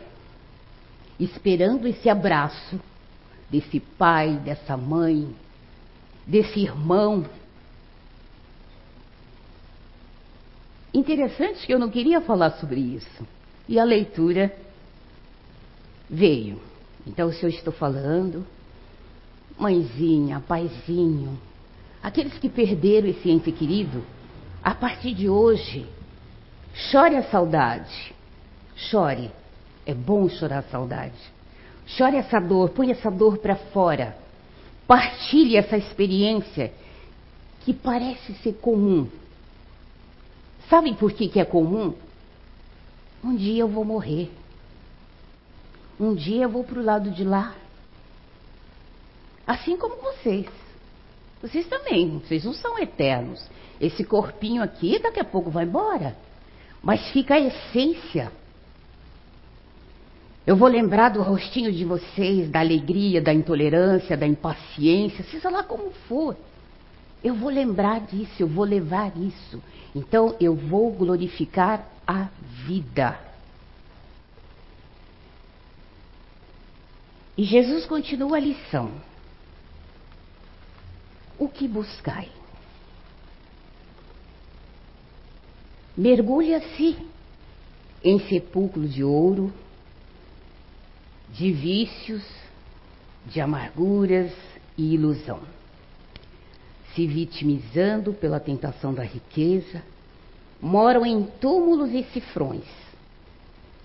esperando 1.19 1.87
esse 1.87 2.09
abraço 2.09 2.81
desse 3.51 3.81
pai, 3.81 4.37
dessa 4.37 4.77
mãe, 4.77 5.29
desse 6.27 6.61
irmão. 6.61 7.25
Interessante 10.93 11.67
que 11.67 11.73
eu 11.73 11.79
não 11.79 11.89
queria 11.89 12.21
falar 12.21 12.51
sobre 12.53 12.81
isso. 12.81 13.27
E 13.69 13.79
a 13.79 13.85
leitura 13.85 14.55
veio. 16.09 16.61
Então, 17.07 17.33
se 17.33 17.45
eu 17.45 17.49
estou 17.49 17.73
falando, 17.73 18.45
mãezinha, 19.59 20.43
paizinho, 20.47 21.39
aqueles 22.03 22.37
que 22.39 22.49
perderam 22.49 23.09
esse 23.09 23.31
ente 23.31 23.53
querido, 23.53 24.05
a 24.63 24.75
partir 24.75 25.15
de 25.15 25.29
hoje, 25.29 25.87
chore 26.75 27.17
a 27.17 27.23
saudade, 27.23 28.15
chore, 28.77 29.31
é 29.87 29.95
bom 29.95 30.29
chorar 30.29 30.59
a 30.59 30.71
saudade. 30.71 31.19
Chore 31.87 32.17
essa 32.17 32.41
dor, 32.41 32.71
põe 32.71 32.91
essa 32.91 33.11
dor 33.11 33.39
para 33.39 33.57
fora. 33.57 34.17
Partilhe 34.87 35.57
essa 35.57 35.77
experiência 35.77 36.73
que 37.65 37.73
parece 37.73 38.35
ser 38.35 38.55
comum. 38.55 39.09
Sabem 40.71 40.95
por 40.95 41.13
que, 41.13 41.29
que 41.29 41.39
é 41.39 41.45
comum? 41.45 41.95
Um 43.23 43.37
dia 43.37 43.61
eu 43.61 43.69
vou 43.69 43.85
morrer. 43.85 44.31
Um 45.99 46.15
dia 46.15 46.45
eu 46.45 46.49
vou 46.49 46.65
para 46.65 46.79
o 46.79 46.85
lado 46.85 47.11
de 47.11 47.25
lá. 47.25 47.55
Assim 49.47 49.77
como 49.77 49.97
vocês. 49.97 50.47
Vocês 51.43 51.67
também, 51.67 52.21
vocês 52.21 52.45
não 52.45 52.55
são 52.55 52.79
eternos. 52.79 53.45
Esse 53.79 54.05
corpinho 54.05 54.63
aqui 54.63 54.99
daqui 54.99 55.21
a 55.21 55.25
pouco 55.25 55.51
vai 55.51 55.65
embora. 55.65 56.17
Mas 56.83 57.11
fica 57.11 57.35
a 57.35 57.41
essência 57.41 58.33
eu 60.51 60.57
vou 60.57 60.69
lembrar 60.69 61.11
do 61.11 61.23
rostinho 61.23 61.71
de 61.71 61.85
vocês, 61.85 62.51
da 62.51 62.59
alegria, 62.59 63.21
da 63.21 63.33
intolerância, 63.33 64.17
da 64.17 64.27
impaciência, 64.27 65.25
seja 65.31 65.51
lá 65.51 65.63
como 65.63 65.93
for. 66.09 66.37
Eu 67.23 67.35
vou 67.35 67.51
lembrar 67.51 68.01
disso, 68.01 68.33
eu 68.39 68.49
vou 68.49 68.65
levar 68.65 69.17
isso. 69.17 69.63
Então 69.95 70.37
eu 70.41 70.55
vou 70.55 70.93
glorificar 70.93 71.87
a 72.07 72.29
vida. 72.67 73.19
E 77.37 77.45
Jesus 77.45 77.87
continua 77.87 78.37
a 78.37 78.41
lição. 78.41 78.91
O 81.39 81.49
que 81.49 81.67
buscai? 81.67 82.29
mergulha-se 86.01 86.97
em 88.03 88.19
sepulcro 88.21 88.89
de 88.89 89.05
ouro, 89.05 89.53
de 91.29 91.53
vícios, 91.53 92.25
de 93.27 93.39
amarguras 93.39 94.33
e 94.79 94.95
ilusão, 94.95 95.41
se 97.01 97.07
vitimizando 97.07 98.13
pela 98.13 98.39
tentação 98.39 98.93
da 98.93 99.03
riqueza, 99.03 99.83
moram 100.61 101.07
em 101.07 101.23
túmulos 101.41 101.95
e 101.95 102.03
cifrões, 102.13 102.65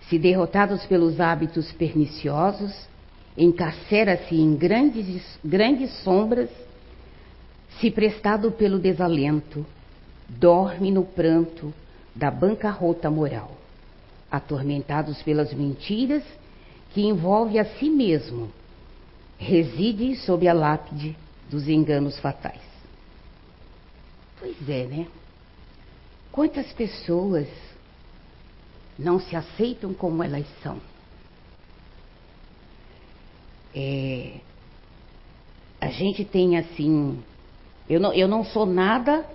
se 0.10 0.20
derrotados 0.20 0.86
pelos 0.86 1.22
hábitos 1.22 1.72
perniciosos, 1.72 2.74
encarcera-se 3.38 4.36
em 4.36 4.54
grandes, 4.56 5.40
grandes 5.44 5.92
sombras, 6.04 6.50
se 7.80 7.90
prestado 7.90 8.52
pelo 8.52 8.80
desalento, 8.80 9.66
dorme 10.28 10.92
no 10.92 11.06
pranto 11.06 11.74
da 12.14 12.30
bancarrota 12.30 13.10
moral, 13.10 13.52
atormentados 14.30 15.22
pelas 15.24 15.54
mentiras 15.54 16.24
que 16.94 17.02
envolve 17.02 17.60
a 17.60 17.64
si 17.64 17.90
mesmo, 17.90 18.50
reside 19.38 20.18
sob 20.18 20.46
a 20.50 20.54
lápide 20.54 21.16
dos 21.50 21.70
enganos 21.70 22.20
fatais. 22.20 22.75
Pois 24.40 24.70
é, 24.70 24.86
né? 24.86 25.08
Quantas 26.32 26.72
pessoas 26.74 27.48
não 29.00 29.20
se 29.20 29.36
aceitam 29.36 29.94
como 29.94 30.22
elas 30.22 30.46
são? 30.62 30.80
É, 33.74 34.40
a 35.80 35.88
gente 35.88 36.26
tem 36.26 36.58
assim. 36.58 37.20
Eu 37.90 38.00
não, 38.00 38.14
eu 38.14 38.28
não 38.28 38.44
sou 38.44 38.66
nada 38.66 39.26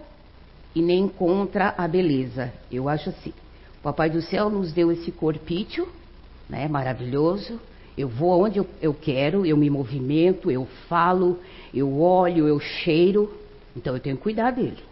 e 0.74 0.82
nem 0.82 1.08
contra 1.08 1.74
a 1.76 1.86
beleza. 1.86 2.52
Eu 2.70 2.88
acho 2.88 3.10
assim. 3.10 3.32
O 3.78 3.82
Papai 3.82 4.10
do 4.10 4.20
Céu 4.20 4.50
nos 4.50 4.72
deu 4.72 4.92
esse 4.92 5.10
corpício, 5.10 5.88
né, 6.48 6.68
maravilhoso. 6.68 7.60
Eu 7.96 8.08
vou 8.08 8.32
aonde 8.32 8.58
eu, 8.58 8.66
eu 8.80 8.94
quero, 8.94 9.44
eu 9.44 9.56
me 9.56 9.68
movimento, 9.68 10.50
eu 10.50 10.66
falo, 10.88 11.38
eu 11.72 12.00
olho, 12.00 12.46
eu 12.46 12.60
cheiro. 12.60 13.34
Então 13.76 13.94
eu 13.94 14.00
tenho 14.00 14.16
que 14.16 14.22
cuidar 14.22 14.50
dele. 14.50 14.89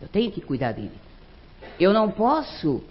Eu 0.00 0.08
tenho 0.08 0.30
que 0.32 0.40
cuidar 0.40 0.72
dele. 0.72 0.92
Eu 1.78 1.92
não 1.92 2.10
posso 2.10 2.82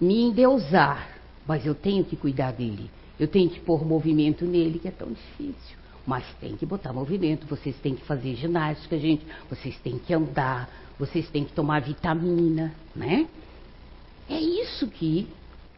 me 0.00 0.22
endeusar, 0.22 1.18
mas 1.46 1.64
eu 1.66 1.74
tenho 1.74 2.04
que 2.04 2.16
cuidar 2.16 2.52
dele. 2.52 2.90
Eu 3.18 3.26
tenho 3.26 3.50
que 3.50 3.60
pôr 3.60 3.84
movimento 3.84 4.44
nele, 4.44 4.78
que 4.78 4.88
é 4.88 4.92
tão 4.92 5.08
difícil. 5.08 5.76
Mas 6.06 6.24
tem 6.40 6.56
que 6.56 6.64
botar 6.64 6.92
movimento, 6.92 7.46
vocês 7.46 7.76
têm 7.76 7.94
que 7.94 8.04
fazer 8.04 8.34
ginástica, 8.36 8.98
gente, 8.98 9.26
vocês 9.50 9.76
têm 9.80 9.98
que 9.98 10.14
andar, 10.14 10.70
vocês 10.98 11.28
têm 11.28 11.44
que 11.44 11.52
tomar 11.52 11.80
vitamina, 11.82 12.74
né? 12.94 13.28
É 14.28 14.38
isso 14.40 14.86
que 14.86 15.28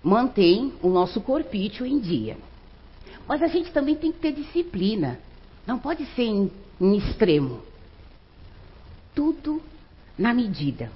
mantém 0.02 0.72
o 0.82 0.88
nosso 0.88 1.20
corpício 1.20 1.84
em 1.84 1.98
dia. 1.98 2.36
Mas 3.26 3.42
a 3.42 3.48
gente 3.48 3.70
também 3.72 3.94
tem 3.94 4.12
que 4.12 4.18
ter 4.18 4.32
disciplina. 4.32 5.18
Não 5.66 5.78
pode 5.78 6.04
ser 6.14 6.22
em, 6.22 6.50
em 6.80 6.96
extremo. 6.96 7.60
Tudo 9.14 9.62
na 10.20 10.34
medida. 10.34 10.90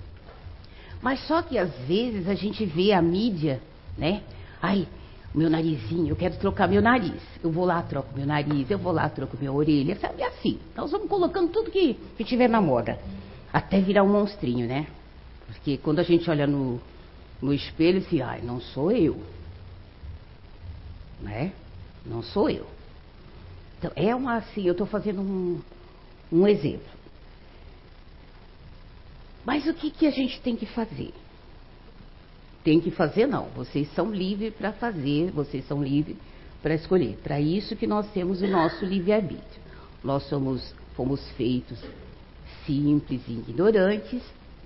Mas 1.01 1.27
só 1.27 1.43
que 1.43 1.59
às 1.59 1.75
vezes 1.87 2.29
a 2.29 2.35
gente 2.35 2.65
vê 2.67 2.93
a 2.93 3.01
mídia, 3.01 3.61
né? 3.97 4.23
Ai, 4.63 4.87
meu 5.35 5.51
narizinho, 5.51 6.09
eu 6.09 6.17
quero 6.17 6.37
trocar 6.37 6.69
meu 6.69 6.83
nariz. 6.83 7.21
Eu 7.43 7.51
vou 7.51 7.65
lá, 7.65 7.83
troco 7.83 8.17
meu 8.17 8.27
nariz, 8.27 8.71
eu 8.71 8.79
vou 8.79 8.93
lá, 8.93 9.09
troco 9.09 9.37
minha 9.39 9.53
orelha, 9.53 9.97
sabe 9.97 10.23
assim. 10.23 10.59
Nós 10.77 10.91
vamos 10.91 11.09
colocando 11.09 11.51
tudo 11.51 11.71
que, 11.71 11.95
que 12.17 12.25
tiver 12.25 12.49
na 12.49 12.61
moda. 12.61 12.99
Até 13.53 13.81
virar 13.81 14.03
um 14.03 14.09
monstrinho, 14.09 14.67
né? 14.67 14.87
Porque 15.47 15.79
quando 15.79 16.01
a 16.01 16.03
gente 16.03 16.31
olha 16.31 16.47
no, 16.47 16.81
no 17.41 17.53
espelho, 17.53 17.99
assim, 17.99 18.21
ai, 18.21 18.43
não 18.43 18.61
sou 18.61 18.93
eu. 18.93 19.21
Né? 21.21 21.53
Não 22.05 22.23
sou 22.23 22.51
eu. 22.51 22.67
Então, 23.79 23.91
é 23.97 24.15
uma 24.15 24.37
assim, 24.37 24.67
eu 24.67 24.73
estou 24.73 24.87
fazendo 24.87 25.21
um, 25.21 25.61
um 26.31 26.47
exemplo. 26.47 26.94
Mas 29.45 29.67
o 29.67 29.75
que, 29.75 29.91
que 29.91 30.07
a 30.07 30.11
gente 30.11 30.41
tem 30.41 30.57
que 30.57 30.67
fazer? 30.67 31.13
tem 32.65 32.81
que 32.81 32.91
fazer, 32.91 33.27
não. 33.27 33.49
Vocês 33.55 33.93
são 33.93 34.11
livres 34.11 34.55
para 34.55 34.73
fazer, 34.73 35.31
vocês 35.31 35.69
são 35.69 35.83
livres 35.83 36.17
para 36.63 36.75
escolher. 36.75 37.19
Para 37.23 37.39
isso 37.39 37.77
que 37.77 37.87
nós 37.87 38.11
temos 38.11 38.41
o 38.41 38.49
nosso 38.49 38.85
livre-arbítrio. 38.87 39.63
Nós 40.03 40.27
somos, 40.29 40.75
fomos 40.97 41.21
feitos 41.33 41.79
simples 42.67 43.21
e 43.29 43.33
ignorantes, 43.33 44.23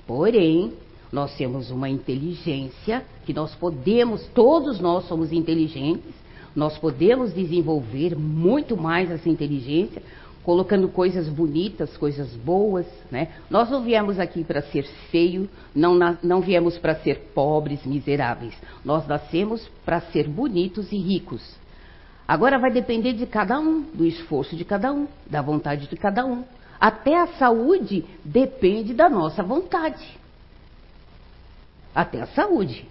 porém, 0.06 0.72
nós 1.10 1.36
temos 1.36 1.70
uma 1.70 1.88
inteligência 1.88 3.04
que 3.26 3.32
nós 3.32 3.52
podemos, 3.56 4.24
todos 4.28 4.78
nós 4.78 5.08
somos 5.08 5.32
inteligentes, 5.32 6.14
nós 6.54 6.78
podemos 6.78 7.34
desenvolver 7.34 8.16
muito 8.16 8.76
mais 8.76 9.10
essa 9.10 9.28
inteligência 9.28 10.00
colocando 10.42 10.88
coisas 10.88 11.28
bonitas, 11.28 11.96
coisas 11.96 12.28
boas, 12.36 12.86
né? 13.10 13.28
Nós 13.50 13.70
não 13.70 13.82
viemos 13.82 14.18
aqui 14.18 14.44
para 14.44 14.62
ser 14.62 14.84
feio, 15.10 15.48
não, 15.74 15.98
não 16.22 16.40
viemos 16.40 16.78
para 16.78 16.94
ser 16.96 17.30
pobres, 17.34 17.84
miseráveis. 17.84 18.54
Nós 18.84 19.06
nascemos 19.06 19.68
para 19.84 20.00
ser 20.00 20.28
bonitos 20.28 20.90
e 20.92 20.96
ricos. 20.96 21.42
Agora 22.26 22.58
vai 22.58 22.70
depender 22.70 23.14
de 23.14 23.26
cada 23.26 23.58
um, 23.58 23.82
do 23.82 24.04
esforço 24.04 24.54
de 24.54 24.64
cada 24.64 24.92
um, 24.92 25.06
da 25.26 25.40
vontade 25.40 25.86
de 25.86 25.96
cada 25.96 26.26
um. 26.26 26.44
Até 26.80 27.16
a 27.16 27.26
saúde 27.26 28.04
depende 28.24 28.94
da 28.94 29.08
nossa 29.08 29.42
vontade. 29.42 30.18
Até 31.94 32.20
a 32.20 32.26
saúde. 32.26 32.86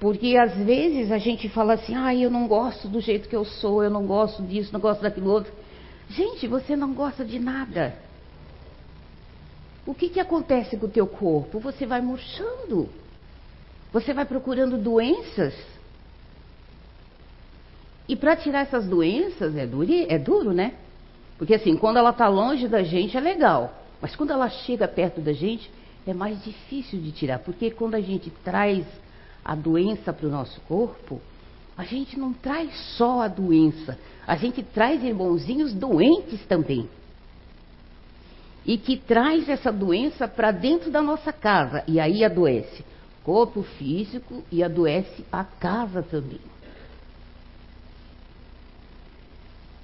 Porque 0.00 0.36
às 0.36 0.54
vezes 0.56 1.10
a 1.10 1.18
gente 1.18 1.48
fala 1.48 1.74
assim, 1.74 1.94
ah, 1.94 2.14
eu 2.14 2.30
não 2.30 2.46
gosto 2.46 2.88
do 2.88 3.00
jeito 3.00 3.28
que 3.28 3.34
eu 3.34 3.44
sou, 3.44 3.82
eu 3.82 3.90
não 3.90 4.06
gosto 4.06 4.42
disso, 4.44 4.72
não 4.72 4.80
gosto 4.80 5.02
daquilo 5.02 5.30
outro. 5.30 5.52
Gente, 6.10 6.46
você 6.46 6.74
não 6.74 6.94
gosta 6.94 7.24
de 7.24 7.38
nada. 7.38 7.94
O 9.86 9.94
que, 9.94 10.08
que 10.08 10.20
acontece 10.20 10.76
com 10.76 10.86
o 10.86 10.90
teu 10.90 11.06
corpo? 11.06 11.58
Você 11.60 11.86
vai 11.86 12.00
murchando. 12.00 12.88
Você 13.92 14.12
vai 14.12 14.24
procurando 14.24 14.76
doenças. 14.76 15.54
E 18.08 18.16
para 18.16 18.36
tirar 18.36 18.60
essas 18.60 18.86
doenças 18.86 19.54
é 19.56 19.66
duro, 19.66 19.92
é 19.92 20.18
duro, 20.18 20.52
né? 20.52 20.74
Porque 21.36 21.54
assim, 21.54 21.76
quando 21.76 21.98
ela 21.98 22.10
está 22.10 22.26
longe 22.28 22.66
da 22.66 22.82
gente 22.82 23.16
é 23.16 23.20
legal. 23.20 23.72
Mas 24.00 24.16
quando 24.16 24.30
ela 24.30 24.48
chega 24.48 24.88
perto 24.88 25.20
da 25.20 25.32
gente, 25.32 25.70
é 26.06 26.14
mais 26.14 26.42
difícil 26.42 27.00
de 27.00 27.12
tirar. 27.12 27.38
Porque 27.40 27.70
quando 27.70 27.94
a 27.94 28.00
gente 28.00 28.30
traz 28.42 28.84
a 29.44 29.54
doença 29.54 30.12
para 30.12 30.26
o 30.26 30.30
nosso 30.30 30.60
corpo, 30.62 31.20
a 31.78 31.84
gente 31.84 32.18
não 32.18 32.32
traz 32.32 32.76
só 32.96 33.22
a 33.22 33.28
doença, 33.28 33.96
a 34.26 34.34
gente 34.34 34.64
traz 34.64 35.00
irmãozinhos 35.04 35.72
doentes 35.72 36.44
também. 36.46 36.90
E 38.66 38.76
que 38.76 38.96
traz 38.96 39.48
essa 39.48 39.70
doença 39.70 40.26
para 40.26 40.50
dentro 40.50 40.90
da 40.90 41.00
nossa 41.00 41.32
casa 41.32 41.84
e 41.86 42.00
aí 42.00 42.24
adoece 42.24 42.84
corpo 43.22 43.62
físico 43.62 44.42
e 44.50 44.62
adoece 44.64 45.24
a 45.30 45.44
casa 45.44 46.02
também. 46.02 46.40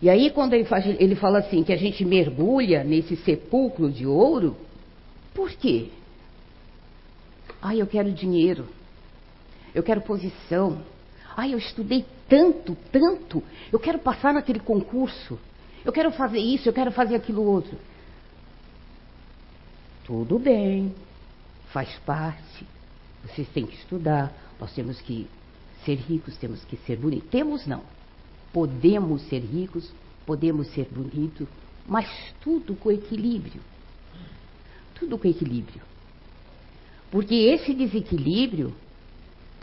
E 0.02 0.10
aí, 0.10 0.30
quando 0.30 0.54
ele, 0.54 0.64
faz, 0.64 0.84
ele 0.98 1.14
fala 1.14 1.38
assim, 1.38 1.62
que 1.62 1.72
a 1.72 1.76
gente 1.76 2.04
mergulha 2.04 2.82
nesse 2.82 3.16
sepulcro 3.16 3.90
de 3.90 4.06
ouro, 4.06 4.56
por 5.32 5.50
quê? 5.52 5.90
Ah, 7.62 7.76
eu 7.76 7.86
quero 7.86 8.10
dinheiro, 8.10 8.66
eu 9.74 9.82
quero 9.82 10.00
posição, 10.00 10.82
Ai, 11.36 11.54
eu 11.54 11.58
estudei 11.58 12.04
tanto, 12.28 12.76
tanto. 12.92 13.42
Eu 13.72 13.78
quero 13.78 13.98
passar 13.98 14.32
naquele 14.32 14.60
concurso. 14.60 15.38
Eu 15.84 15.92
quero 15.92 16.10
fazer 16.12 16.38
isso, 16.38 16.68
eu 16.68 16.72
quero 16.72 16.92
fazer 16.92 17.16
aquilo 17.16 17.42
outro. 17.42 17.76
Tudo 20.04 20.38
bem, 20.38 20.94
faz 21.72 21.90
parte. 22.06 22.66
Vocês 23.22 23.48
têm 23.48 23.66
que 23.66 23.76
estudar. 23.76 24.32
Nós 24.60 24.72
temos 24.72 25.00
que 25.00 25.26
ser 25.84 25.96
ricos, 25.96 26.36
temos 26.36 26.64
que 26.64 26.76
ser 26.78 26.96
bonitos. 26.96 27.28
Temos 27.30 27.66
não. 27.66 27.82
Podemos 28.52 29.22
ser 29.22 29.40
ricos, 29.40 29.90
podemos 30.24 30.68
ser 30.68 30.88
bonitos, 30.90 31.48
mas 31.86 32.06
tudo 32.40 32.76
com 32.76 32.92
equilíbrio. 32.92 33.60
Tudo 34.94 35.18
com 35.18 35.26
equilíbrio. 35.26 35.82
Porque 37.10 37.34
esse 37.34 37.74
desequilíbrio 37.74 38.74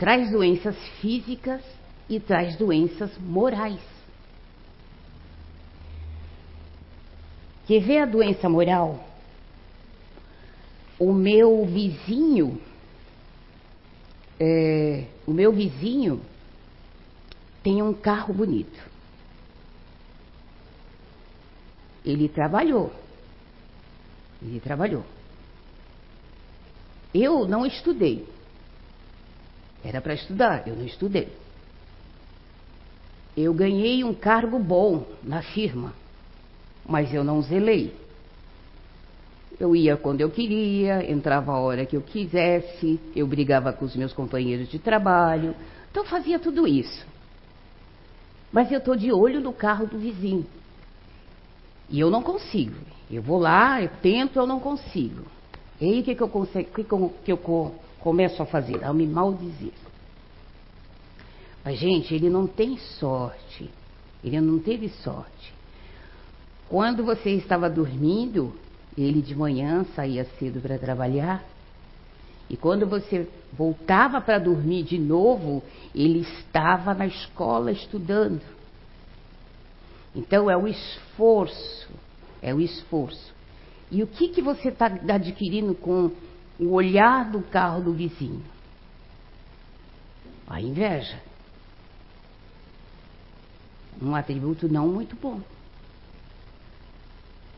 traz 0.02 0.32
doenças 0.32 0.76
físicas 1.00 1.62
e 2.10 2.18
traz 2.18 2.56
doenças 2.56 3.16
morais. 3.18 3.80
Quer 7.68 7.78
ver 7.78 7.98
a 8.00 8.06
doença 8.06 8.48
moral? 8.48 9.08
O 10.98 11.12
meu 11.12 11.64
vizinho, 11.66 12.60
é, 14.40 15.04
o 15.24 15.30
meu 15.30 15.52
vizinho 15.52 16.20
tem 17.62 17.80
um 17.80 17.94
carro 17.94 18.34
bonito. 18.34 18.90
Ele 22.04 22.28
trabalhou. 22.28 22.92
Ele 24.42 24.58
trabalhou. 24.58 25.04
Eu 27.14 27.46
não 27.46 27.64
estudei. 27.64 28.41
Era 29.84 30.00
para 30.00 30.14
estudar, 30.14 30.66
eu 30.66 30.76
não 30.76 30.84
estudei. 30.84 31.32
Eu 33.36 33.52
ganhei 33.54 34.04
um 34.04 34.14
cargo 34.14 34.58
bom 34.58 35.06
na 35.22 35.42
firma, 35.42 35.94
mas 36.86 37.12
eu 37.12 37.24
não 37.24 37.40
zelei. 37.42 37.94
Eu 39.58 39.74
ia 39.74 39.96
quando 39.96 40.20
eu 40.20 40.30
queria, 40.30 41.10
entrava 41.10 41.52
a 41.52 41.58
hora 41.58 41.86
que 41.86 41.96
eu 41.96 42.02
quisesse, 42.02 43.00
eu 43.14 43.26
brigava 43.26 43.72
com 43.72 43.84
os 43.84 43.96
meus 43.96 44.12
companheiros 44.12 44.68
de 44.68 44.78
trabalho, 44.78 45.54
então 45.90 46.04
fazia 46.04 46.38
tudo 46.38 46.66
isso. 46.66 47.06
Mas 48.52 48.70
eu 48.70 48.78
estou 48.78 48.96
de 48.96 49.10
olho 49.10 49.40
no 49.40 49.52
carro 49.52 49.86
do 49.86 49.98
vizinho. 49.98 50.46
E 51.88 51.98
eu 51.98 52.10
não 52.10 52.22
consigo. 52.22 52.76
Eu 53.10 53.22
vou 53.22 53.38
lá, 53.38 53.82
eu 53.82 53.90
tento, 54.00 54.38
eu 54.38 54.46
não 54.46 54.60
consigo. 54.60 55.24
E 55.80 55.84
aí 55.84 56.00
o 56.00 56.02
que, 56.02 56.14
que, 56.14 56.22
eu, 56.22 56.28
consigo, 56.28 56.70
que, 56.70 56.84
que 57.24 57.32
eu 57.32 57.38
começo 58.02 58.42
a 58.42 58.46
fazer? 58.46 58.84
A 58.84 58.92
me 58.92 59.06
maldizer. 59.06 59.72
Mas, 61.64 61.78
gente, 61.78 62.14
ele 62.14 62.28
não 62.28 62.46
tem 62.46 62.76
sorte. 62.76 63.70
Ele 64.22 64.40
não 64.40 64.58
teve 64.58 64.88
sorte. 64.88 65.54
Quando 66.68 67.04
você 67.04 67.30
estava 67.30 67.70
dormindo, 67.70 68.52
ele 68.96 69.22
de 69.22 69.34
manhã 69.34 69.84
saía 69.94 70.24
cedo 70.38 70.60
para 70.60 70.78
trabalhar. 70.78 71.44
E 72.50 72.56
quando 72.56 72.86
você 72.86 73.28
voltava 73.52 74.20
para 74.20 74.38
dormir 74.38 74.82
de 74.82 74.98
novo, 74.98 75.62
ele 75.94 76.20
estava 76.20 76.94
na 76.94 77.06
escola 77.06 77.70
estudando. 77.70 78.42
Então 80.14 80.50
é 80.50 80.56
o 80.56 80.66
esforço, 80.66 81.88
é 82.42 82.54
o 82.54 82.60
esforço. 82.60 83.32
E 83.90 84.02
o 84.02 84.06
que, 84.06 84.28
que 84.28 84.42
você 84.42 84.68
está 84.68 84.86
adquirindo 84.86 85.74
com 85.74 86.10
o 86.58 86.72
olhar 86.72 87.30
do 87.30 87.42
carro 87.42 87.82
do 87.82 87.92
vizinho? 87.92 88.42
A 90.46 90.60
inveja. 90.60 91.20
Um 94.00 94.14
atributo 94.14 94.68
não 94.68 94.88
muito 94.88 95.16
bom. 95.16 95.40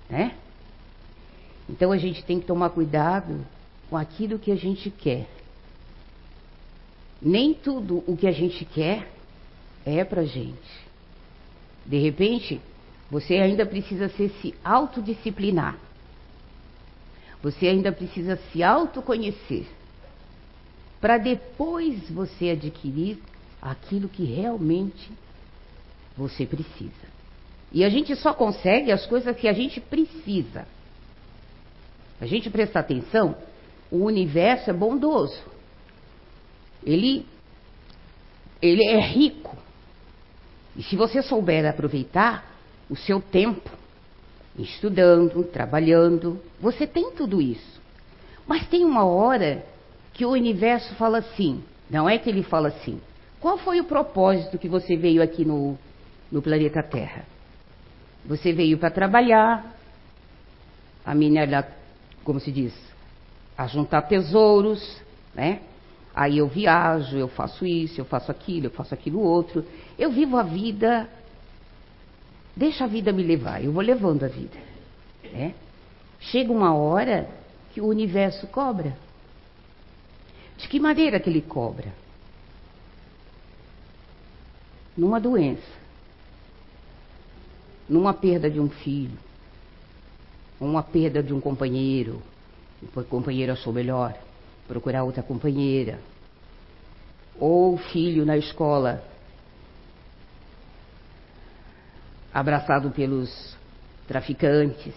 Né? 0.09 0.37
Então 1.69 1.93
a 1.93 1.97
gente 1.97 2.23
tem 2.25 2.41
que 2.41 2.47
tomar 2.47 2.71
cuidado 2.71 3.45
com 3.89 3.97
aquilo 3.97 4.39
que 4.39 4.51
a 4.51 4.57
gente 4.57 4.91
quer. 4.91 5.27
Nem 7.21 7.55
tudo 7.55 8.05
o 8.07 8.17
que 8.17 8.27
a 8.27 8.33
gente 8.33 8.65
quer 8.65 9.11
é 9.85 10.05
pra 10.05 10.25
gente. 10.25 10.85
De 11.87 11.99
repente, 11.99 12.61
você 13.11 13.35
ainda 13.35 13.65
precisa 13.65 14.09
ser 14.11 14.31
se 14.41 14.55
autodisciplinar. 14.65 15.79
Você 17.45 17.69
ainda 17.69 17.93
precisa 17.93 18.37
se 18.51 18.63
autoconhecer. 18.63 19.67
Para 20.99 21.19
depois 21.19 22.09
você 22.09 22.49
adquirir 22.49 23.19
aquilo 23.61 24.09
que 24.09 24.25
realmente 24.25 25.13
você 26.17 26.47
precisa. 26.47 27.13
E 27.71 27.85
a 27.85 27.91
gente 27.91 28.17
só 28.17 28.33
consegue 28.33 28.91
as 28.91 29.05
coisas 29.05 29.37
que 29.37 29.47
a 29.47 29.53
gente 29.53 29.79
precisa. 29.79 30.67
A 32.19 32.25
gente 32.25 32.49
prestar 32.49 32.81
atenção, 32.81 33.37
o 33.91 34.05
universo 34.05 34.71
é 34.71 34.73
bondoso. 34.73 35.45
Ele, 36.83 37.27
ele 38.63 38.87
é 38.87 39.01
rico. 39.01 39.55
E 40.75 40.83
se 40.83 40.97
você 40.97 41.21
souber 41.21 41.67
aproveitar 41.67 42.57
o 42.89 42.97
seu 42.97 43.21
tempo, 43.21 43.71
estudando, 44.59 45.45
trabalhando, 45.45 46.41
você 46.61 46.87
tem 46.87 47.13
tudo 47.13 47.41
isso. 47.41 47.81
Mas 48.47 48.67
tem 48.69 48.85
uma 48.85 49.05
hora 49.05 49.65
que 50.13 50.25
o 50.25 50.31
universo 50.31 50.95
fala 50.95 51.19
assim, 51.19 51.63
não 51.91 52.09
é 52.09 52.19
que 52.19 52.29
ele 52.31 52.43
fala 52.43 52.69
assim. 52.69 53.01
Qual 53.41 53.59
foi 53.59 53.81
o 53.81 53.85
propósito 53.85 54.59
que 54.59 54.69
você 54.69 54.97
veio 54.97 55.23
aqui 55.23 55.45
no, 55.45 55.77
no 56.31 56.41
planeta 56.41 56.83
Terra? 56.83 57.25
Você 58.25 58.53
veio 58.53 58.79
para 58.79 58.91
trabalhar, 58.91 59.77
a 61.05 61.15
minha 61.15 61.67
como 62.23 62.41
se 62.41 62.51
diz, 62.51 62.73
a 63.57 63.67
juntar 63.67 64.03
tesouros, 64.03 65.03
né? 65.35 65.61
Aí 66.15 66.39
eu 66.39 66.47
viajo, 66.47 67.17
eu 67.17 67.29
faço 67.29 67.67
isso, 67.67 68.01
eu 68.01 68.05
faço 68.05 68.31
aquilo, 68.31 68.67
eu 68.67 68.71
faço 68.71 68.95
aquilo 68.95 69.21
outro. 69.21 69.65
Eu 69.99 70.11
vivo 70.13 70.37
a 70.37 70.43
vida, 70.43 71.09
deixa 72.57 72.85
a 72.85 72.87
vida 72.87 73.13
me 73.13 73.23
levar, 73.23 73.63
eu 73.63 73.73
vou 73.73 73.83
levando 73.83 74.25
a 74.25 74.29
vida. 74.29 74.59
Né? 75.33 75.55
Chega 76.21 76.53
uma 76.53 76.75
hora 76.75 77.29
que 77.73 77.81
o 77.81 77.87
universo 77.87 78.47
cobra. 78.47 78.97
De 80.57 80.69
que 80.69 80.79
maneira 80.79 81.19
que 81.19 81.29
ele 81.29 81.43
cobra? 81.43 81.93
Numa 84.97 85.21
doença, 85.21 85.73
numa 87.89 88.15
perda 88.15 88.49
de 88.49 88.61
um 88.61 88.71
filho, 88.71 89.19
uma 90.61 90.83
perda 90.83 91.23
de 91.23 91.35
um 91.35 91.41
companheiro, 91.41 92.23
o 92.81 93.03
companheiro 93.05 93.53
achou 93.53 93.73
melhor 93.73 94.15
procurar 94.69 95.03
outra 95.03 95.23
companheira, 95.23 95.99
ou 97.39 97.77
filho 97.77 98.25
na 98.25 98.37
escola 98.37 99.05
abraçado 102.35 102.91
pelos 102.91 103.57
traficantes, 104.09 104.93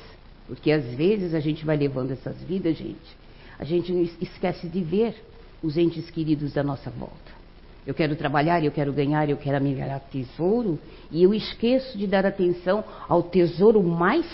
porque 0.47 0.71
às 0.71 0.83
vezes 0.95 1.35
a 1.35 1.39
gente 1.39 1.63
vai 1.63 1.77
levando 1.77 2.11
essas 2.11 2.41
vidas, 2.41 2.75
gente, 2.75 3.17
a 3.59 3.63
gente 3.63 4.11
esquece 4.19 4.67
de 4.67 4.81
ver 4.81 5.15
os 5.61 5.77
entes 5.77 6.09
queridos 6.09 6.53
da 6.53 6.63
nossa 6.63 6.89
volta. 6.89 7.37
Eu 7.85 7.93
quero 7.93 8.15
trabalhar, 8.15 8.63
eu 8.63 8.71
quero 8.71 8.91
ganhar, 8.91 9.29
eu 9.29 9.37
quero 9.37 9.57
amigar 9.57 9.99
tesouro, 10.11 10.79
e 11.11 11.23
eu 11.23 11.33
esqueço 11.33 11.97
de 11.97 12.07
dar 12.07 12.25
atenção 12.25 12.83
ao 13.07 13.23
tesouro 13.23 13.81
mais 13.83 14.25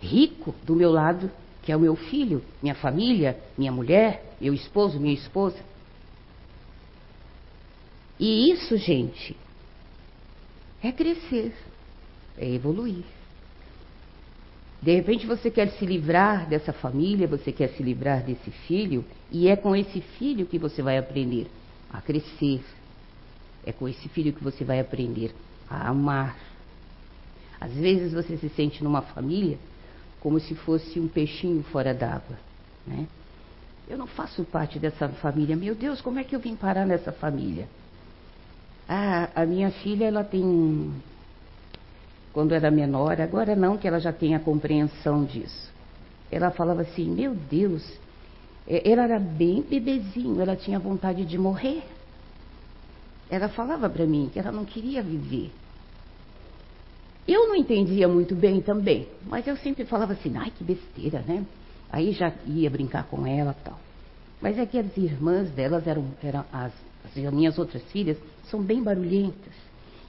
rico 0.00 0.54
do 0.64 0.74
meu 0.76 0.90
lado, 0.90 1.30
que 1.62 1.72
é 1.72 1.76
o 1.76 1.80
meu 1.80 1.96
filho, 1.96 2.42
minha 2.62 2.74
família, 2.74 3.38
minha 3.58 3.72
mulher, 3.72 4.22
meu 4.40 4.54
esposo, 4.54 5.00
minha 5.00 5.14
esposa. 5.14 5.58
E 8.18 8.50
isso, 8.52 8.76
gente, 8.76 9.36
é 10.82 10.92
crescer, 10.92 11.52
é 12.38 12.48
evoluir. 12.48 13.04
De 14.82 14.94
repente 14.94 15.26
você 15.26 15.50
quer 15.50 15.70
se 15.70 15.86
livrar 15.86 16.48
dessa 16.48 16.72
família, 16.72 17.26
você 17.26 17.50
quer 17.50 17.68
se 17.70 17.82
livrar 17.82 18.22
desse 18.22 18.50
filho, 18.50 19.04
e 19.30 19.48
é 19.48 19.56
com 19.56 19.74
esse 19.74 20.00
filho 20.00 20.44
que 20.46 20.58
você 20.58 20.82
vai 20.82 20.98
aprender 20.98 21.46
a 21.90 22.00
crescer. 22.00 22.62
É 23.64 23.72
com 23.72 23.88
esse 23.88 24.08
filho 24.10 24.32
que 24.32 24.44
você 24.44 24.62
vai 24.62 24.78
aprender 24.78 25.34
a 25.70 25.88
amar. 25.88 26.36
Às 27.58 27.72
vezes 27.72 28.12
você 28.12 28.36
se 28.36 28.48
sente 28.50 28.84
numa 28.84 29.00
família 29.00 29.58
como 30.20 30.38
se 30.38 30.54
fosse 30.54 31.00
um 31.00 31.08
peixinho 31.08 31.62
fora 31.64 31.94
d'água. 31.94 32.38
Né? 32.86 33.06
Eu 33.88 33.98
não 33.98 34.06
faço 34.06 34.44
parte 34.44 34.78
dessa 34.78 35.08
família. 35.08 35.56
Meu 35.56 35.74
Deus, 35.74 36.00
como 36.00 36.18
é 36.18 36.24
que 36.24 36.34
eu 36.34 36.40
vim 36.40 36.56
parar 36.56 36.86
nessa 36.86 37.12
família? 37.12 37.68
Ah, 38.88 39.30
a 39.34 39.46
minha 39.46 39.70
filha, 39.70 40.06
ela 40.06 40.24
tem. 40.24 40.92
Quando 42.34 42.52
era 42.52 42.68
menor, 42.68 43.20
agora 43.20 43.54
não, 43.54 43.78
que 43.78 43.86
ela 43.86 44.00
já 44.00 44.12
tem 44.12 44.34
a 44.34 44.40
compreensão 44.40 45.24
disso. 45.24 45.72
Ela 46.30 46.50
falava 46.50 46.82
assim: 46.82 47.08
Meu 47.08 47.32
Deus, 47.32 47.88
é, 48.66 48.90
ela 48.90 49.04
era 49.04 49.20
bem 49.20 49.62
bebezinho, 49.62 50.40
ela 50.40 50.56
tinha 50.56 50.80
vontade 50.80 51.24
de 51.24 51.38
morrer. 51.38 51.84
Ela 53.30 53.48
falava 53.48 53.88
para 53.88 54.04
mim 54.04 54.28
que 54.32 54.38
ela 54.40 54.50
não 54.50 54.64
queria 54.64 55.00
viver. 55.00 55.52
Eu 57.26 57.48
não 57.48 57.54
entendia 57.54 58.08
muito 58.08 58.34
bem 58.34 58.60
também, 58.60 59.08
mas 59.26 59.46
eu 59.46 59.56
sempre 59.56 59.84
falava 59.84 60.12
assim, 60.12 60.36
ai 60.36 60.50
que 60.50 60.62
besteira, 60.62 61.20
né? 61.20 61.46
Aí 61.90 62.12
já 62.12 62.32
ia 62.46 62.68
brincar 62.68 63.04
com 63.04 63.26
ela 63.26 63.54
tal. 63.64 63.78
Mas 64.42 64.58
é 64.58 64.66
que 64.66 64.76
as 64.76 64.94
irmãs 64.96 65.48
delas 65.50 65.86
eram, 65.86 66.04
eram 66.22 66.44
as, 66.52 66.72
as 67.04 67.32
minhas 67.32 67.58
outras 67.58 67.82
filhas, 67.84 68.18
são 68.50 68.60
bem 68.60 68.82
barulhentas. 68.82 69.54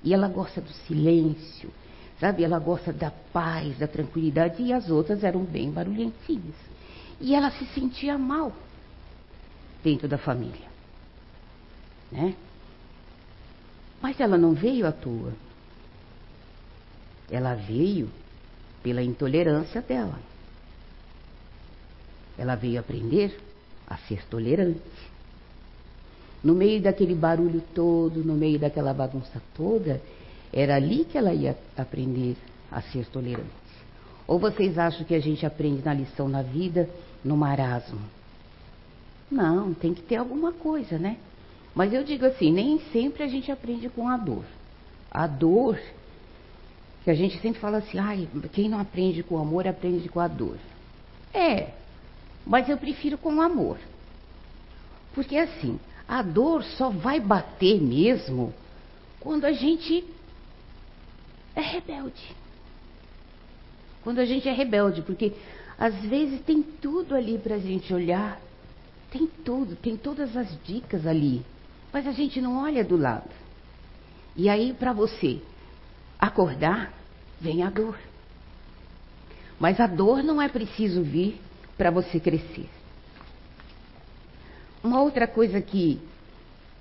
E 0.04 0.14
ela 0.14 0.28
gosta 0.28 0.60
do 0.60 0.72
silêncio, 0.88 1.70
sabe? 2.20 2.44
Ela 2.44 2.60
gosta 2.60 2.94
da 2.94 3.12
paz, 3.12 3.78
da 3.78 3.88
tranquilidade, 3.88 4.62
e 4.62 4.74
as 4.74 4.90
outras 4.90 5.24
eram 5.24 5.44
bem 5.44 5.72
barulhentinhas. 5.72 6.56
E 7.20 7.34
ela 7.34 7.52
se 7.52 7.66
sentia 7.68 8.18
mal 8.18 8.52
dentro 9.84 10.08
da 10.08 10.18
família. 10.18 10.68
Né? 12.12 12.36
Mas 14.02 14.20
ela 14.20 14.38
não 14.38 14.54
veio 14.54 14.88
à 14.88 14.92
toa. 14.92 15.34
Ela 17.30 17.56
veio 17.56 18.10
pela 18.84 19.02
intolerância 19.02 19.82
dela. 19.82 20.20
Ela 22.38 22.56
veio 22.56 22.80
aprender 22.80 23.36
a 23.88 23.98
ser 23.98 24.24
tolerante. 24.26 24.80
No 26.44 26.54
meio 26.54 26.82
daquele 26.82 27.16
barulho 27.16 27.64
todo, 27.74 28.24
no 28.24 28.36
meio 28.36 28.60
daquela 28.60 28.94
bagunça 28.94 29.42
toda, 29.56 30.00
era 30.56 30.76
ali 30.76 31.04
que 31.04 31.18
ela 31.18 31.34
ia 31.34 31.58
aprender 31.78 32.38
a 32.72 32.82
ser 32.82 33.06
tolerante. 33.08 33.50
Ou 34.26 34.40
vocês 34.40 34.78
acham 34.78 35.04
que 35.04 35.14
a 35.14 35.20
gente 35.20 35.46
aprende 35.46 35.84
na 35.84 35.94
lição 35.94 36.30
na 36.30 36.42
vida 36.42 36.90
no 37.24 37.36
marasmo? 37.36 38.00
Não, 39.30 39.74
tem 39.74 39.94
que 39.94 40.02
ter 40.02 40.16
alguma 40.16 40.54
coisa, 40.54 40.98
né? 40.98 41.18
Mas 41.76 41.94
eu 41.94 42.06
digo 42.06 42.26
assim, 42.26 42.54
nem 42.54 42.80
sempre 42.94 43.24
a 43.24 43.28
gente 43.28 43.52
aprende 43.52 43.90
com 43.90 44.08
a 44.08 44.16
dor. 44.16 44.46
A 45.12 45.28
dor, 45.28 45.78
que 47.04 47.12
a 47.12 47.14
gente 47.14 47.38
sempre 47.42 47.60
fala 47.60 47.80
assim, 47.80 48.00
ai, 48.00 48.28
quem 48.54 48.70
não 48.70 48.80
aprende 48.80 49.22
com 49.24 49.38
amor, 49.38 49.68
aprende 49.68 50.08
com 50.08 50.22
a 50.22 50.28
dor. 50.28 50.58
É, 51.34 51.72
mas 52.46 52.70
eu 52.70 52.78
prefiro 52.78 53.18
com 53.18 53.42
amor. 53.42 53.78
Porque 55.14 55.36
assim, 55.36 55.78
a 56.08 56.22
dor 56.22 56.64
só 56.64 56.90
vai 56.90 57.20
bater 57.20 57.82
mesmo 57.82 58.54
quando 59.20 59.46
a 59.46 59.52
gente 59.52 60.06
é 61.56 61.62
rebelde. 61.62 62.36
Quando 64.04 64.20
a 64.20 64.26
gente 64.26 64.48
é 64.48 64.54
rebelde, 64.54 65.02
porque 65.02 65.34
às 65.78 65.96
vezes 66.02 66.42
tem 66.42 66.62
tudo 66.62 67.16
ali 67.16 67.38
para 67.38 67.56
a 67.56 67.60
gente 67.60 67.94
olhar, 67.94 68.40
tem 69.12 69.28
tudo, 69.44 69.76
tem 69.76 69.98
todas 69.98 70.36
as 70.36 70.48
dicas 70.64 71.08
ali, 71.08 71.46
mas 71.92 72.06
a 72.08 72.12
gente 72.12 72.42
não 72.42 72.64
olha 72.64 72.84
do 72.84 72.98
lado. 72.98 73.30
E 74.36 74.50
aí, 74.50 74.74
para 74.74 74.92
você 74.92 75.42
acordar, 76.20 76.94
vem 77.40 77.64
a 77.64 77.70
dor. 77.70 77.98
Mas 79.60 79.80
a 79.80 79.88
dor 79.88 80.22
não 80.22 80.42
é 80.42 80.50
preciso 80.50 81.02
vir 81.02 81.40
para 81.78 81.90
você 81.90 82.20
crescer. 82.20 82.70
Uma 84.84 85.02
outra 85.02 85.26
coisa 85.26 85.62
que 85.62 86.00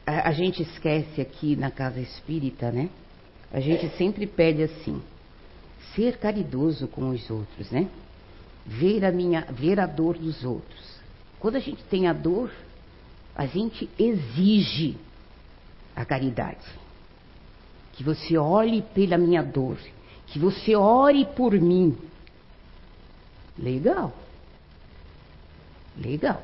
a, 0.06 0.32
gente 0.32 0.62
esquece 0.62 1.20
aqui 1.20 1.56
na 1.56 1.70
casa 1.70 2.00
espírita, 2.00 2.70
né? 2.70 2.90
A 3.52 3.60
gente 3.60 3.88
sempre 3.96 4.26
pede 4.26 4.62
assim: 4.62 5.00
ser 5.94 6.18
caridoso 6.18 6.88
com 6.88 7.10
os 7.10 7.30
outros, 7.30 7.70
né? 7.70 7.88
Ver 8.66 9.04
a 9.04 9.12
minha, 9.12 9.42
ver 9.50 9.78
a 9.78 9.86
dor 9.86 10.16
dos 10.18 10.44
outros. 10.44 10.98
Quando 11.38 11.56
a 11.56 11.60
gente 11.60 11.82
tem 11.84 12.06
a 12.06 12.12
dor, 12.12 12.50
a 13.34 13.46
gente 13.46 13.88
exige 13.98 14.96
a 15.94 16.04
caridade. 16.04 16.66
Que 17.92 18.02
você 18.02 18.36
olhe 18.36 18.82
pela 18.94 19.18
minha 19.18 19.42
dor, 19.42 19.78
que 20.26 20.38
você 20.38 20.74
ore 20.74 21.24
por 21.36 21.52
mim. 21.52 21.96
Legal. 23.58 24.12
Legal. 25.96 26.42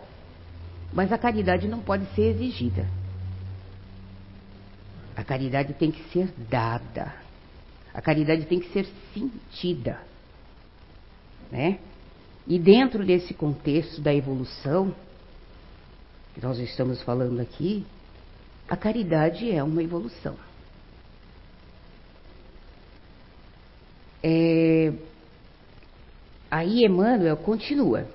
Mas 0.93 1.13
a 1.13 1.19
caridade 1.19 1.67
não 1.67 1.81
pode 1.81 2.07
ser 2.15 2.35
exigida. 2.35 2.87
A 5.17 5.25
caridade 5.25 5.75
tem 5.75 5.91
que 5.91 6.03
ser 6.13 6.33
dada. 6.49 7.15
A 7.93 8.01
caridade 8.01 8.47
tem 8.47 8.61
que 8.61 8.73
ser 8.73 8.87
sentida. 9.13 10.01
Né? 11.51 11.79
E 12.47 12.59
dentro 12.59 13.05
desse 13.05 13.35
contexto 13.35 14.01
da 14.01 14.15
evolução, 14.15 14.95
que 16.35 16.41
nós 16.41 16.59
estamos 16.59 17.03
falando 17.03 17.41
aqui, 17.41 17.85
a 18.69 18.77
caridade 18.77 19.51
é 19.51 19.63
uma 19.63 19.83
evolução. 19.83 20.37
É... 24.23 24.93
Aí 26.51 26.85
Emmanuel 26.85 27.37
continua. 27.37 28.07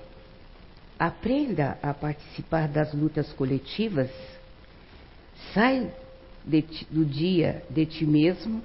Aprenda 0.98 1.78
a 1.82 1.92
participar 1.92 2.68
das 2.68 2.94
lutas 2.94 3.30
coletivas. 3.34 4.10
Sai 5.52 5.92
ti, 6.62 6.86
do 6.90 7.04
dia 7.04 7.62
de 7.70 7.86
ti 7.86 8.04
mesmo. 8.04 8.62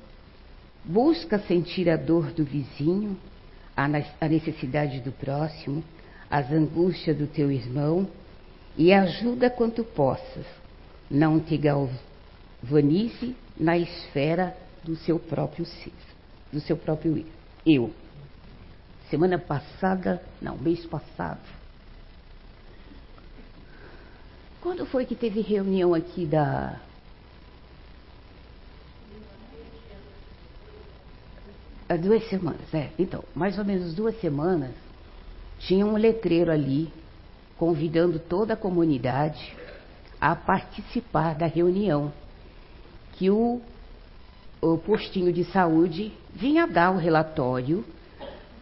Busca 0.84 1.40
sentir 1.40 1.90
a 1.90 1.96
dor 1.96 2.32
do 2.32 2.44
vizinho, 2.44 3.18
a, 3.76 3.86
a 3.86 4.28
necessidade 4.28 5.00
do 5.02 5.12
próximo, 5.12 5.84
as 6.30 6.52
angústias 6.52 7.18
do 7.18 7.28
teu 7.28 7.52
irmão 7.52 8.08
e 8.78 8.92
ajuda 8.92 9.50
quanto 9.50 9.84
possas. 9.84 10.46
Não 11.10 11.40
te 11.40 11.58
galvanize 11.58 13.36
na 13.60 13.78
esfera 13.78 14.56
do 14.84 14.96
seu 14.96 15.20
próprio 15.20 15.66
ser, 15.66 15.94
do 16.52 16.60
seu 16.60 16.76
próprio 16.76 17.26
eu. 17.66 17.92
Semana 19.10 19.38
passada, 19.38 20.24
não, 20.42 20.58
mês 20.58 20.86
passado, 20.86 21.42
Quando 24.62 24.86
foi 24.86 25.08
que 25.08 25.16
teve 25.16 25.42
reunião 25.42 25.96
aqui 25.96 26.24
da. 26.24 26.80
Duas 31.98 32.28
semanas, 32.30 32.74
é. 32.74 32.90
Então, 32.98 33.24
mais 33.36 33.58
ou 33.58 33.66
menos 33.66 33.94
duas 33.94 34.20
semanas, 34.20 34.72
tinha 35.60 35.86
um 35.86 35.96
letreiro 35.96 36.52
ali 36.52 36.92
convidando 37.58 38.20
toda 38.20 38.54
a 38.54 38.58
comunidade 38.58 39.56
a 40.20 40.36
participar 40.36 41.36
da 41.36 41.46
reunião 41.46 42.12
que 43.14 43.30
o, 43.30 43.62
o 44.62 44.78
postinho 44.78 45.32
de 45.32 45.44
saúde 45.46 46.12
vinha 46.34 46.68
dar 46.68 46.92
o 46.92 46.98
relatório 46.98 47.86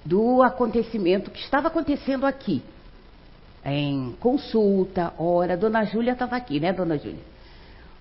do 0.03 0.41
acontecimento 0.41 1.31
que 1.31 1.39
estava 1.39 1.67
acontecendo 1.67 2.25
aqui 2.25 2.63
em 3.63 4.15
consulta, 4.19 5.13
hora. 5.17 5.57
Dona 5.57 5.83
Júlia 5.83 6.13
estava 6.13 6.35
aqui, 6.35 6.59
né, 6.59 6.73
Dona 6.73 6.97
Júlia? 6.97 7.23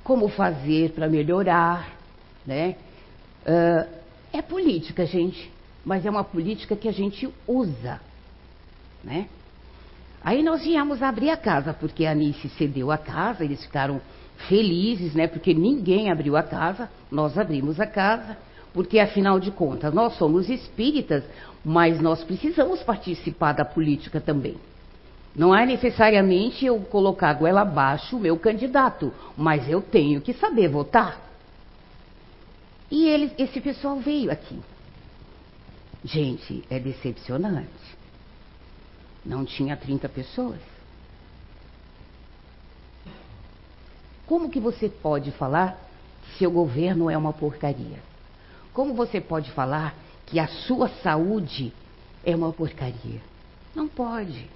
Como 0.02 0.28
fazer 0.28 0.92
para 0.92 1.08
melhorar, 1.08 1.96
né? 2.46 2.76
Uh, 3.46 3.98
é 4.32 4.42
política, 4.42 5.06
gente, 5.06 5.50
mas 5.84 6.04
é 6.04 6.10
uma 6.10 6.24
política 6.24 6.76
que 6.76 6.88
a 6.88 6.92
gente 6.92 7.28
usa, 7.46 8.00
né? 9.02 9.26
Aí 10.22 10.42
nós 10.42 10.62
viemos 10.62 11.02
abrir 11.02 11.30
a 11.30 11.36
casa, 11.36 11.72
porque 11.72 12.04
a 12.04 12.10
Anice 12.10 12.48
cedeu 12.50 12.90
a 12.90 12.98
casa, 12.98 13.44
eles 13.44 13.62
ficaram 13.64 14.00
felizes, 14.48 15.14
né? 15.14 15.26
Porque 15.26 15.54
ninguém 15.54 16.10
abriu 16.10 16.36
a 16.36 16.42
casa, 16.42 16.90
nós 17.10 17.38
abrimos 17.38 17.80
a 17.80 17.86
casa, 17.86 18.36
porque 18.74 18.98
afinal 18.98 19.40
de 19.40 19.50
contas 19.50 19.94
nós 19.94 20.16
somos 20.16 20.48
espíritas, 20.48 21.24
mas 21.64 22.00
nós 22.00 22.22
precisamos 22.24 22.82
participar 22.82 23.52
da 23.52 23.64
política 23.64 24.20
também. 24.20 24.56
Não 25.34 25.54
é 25.54 25.64
necessariamente 25.64 26.66
eu 26.66 26.80
colocar 26.80 27.32
goela 27.34 27.60
abaixo 27.60 28.16
o 28.16 28.20
meu 28.20 28.36
candidato, 28.36 29.12
mas 29.36 29.68
eu 29.68 29.80
tenho 29.80 30.20
que 30.20 30.32
saber 30.32 30.68
votar. 30.68 31.27
E 32.90 33.06
ele, 33.06 33.32
esse 33.38 33.60
pessoal 33.60 33.98
veio 33.98 34.30
aqui. 34.30 34.58
Gente, 36.04 36.64
é 36.70 36.78
decepcionante. 36.78 37.68
Não 39.24 39.44
tinha 39.44 39.76
30 39.76 40.08
pessoas. 40.08 40.60
Como 44.26 44.50
que 44.50 44.60
você 44.60 44.88
pode 44.88 45.30
falar 45.32 45.78
que 46.22 46.38
seu 46.38 46.50
governo 46.50 47.10
é 47.10 47.16
uma 47.16 47.32
porcaria? 47.32 47.98
Como 48.72 48.94
você 48.94 49.20
pode 49.20 49.50
falar 49.52 49.94
que 50.26 50.38
a 50.38 50.46
sua 50.46 50.88
saúde 51.02 51.72
é 52.24 52.36
uma 52.36 52.52
porcaria? 52.52 53.20
Não 53.74 53.88
pode. 53.88 54.48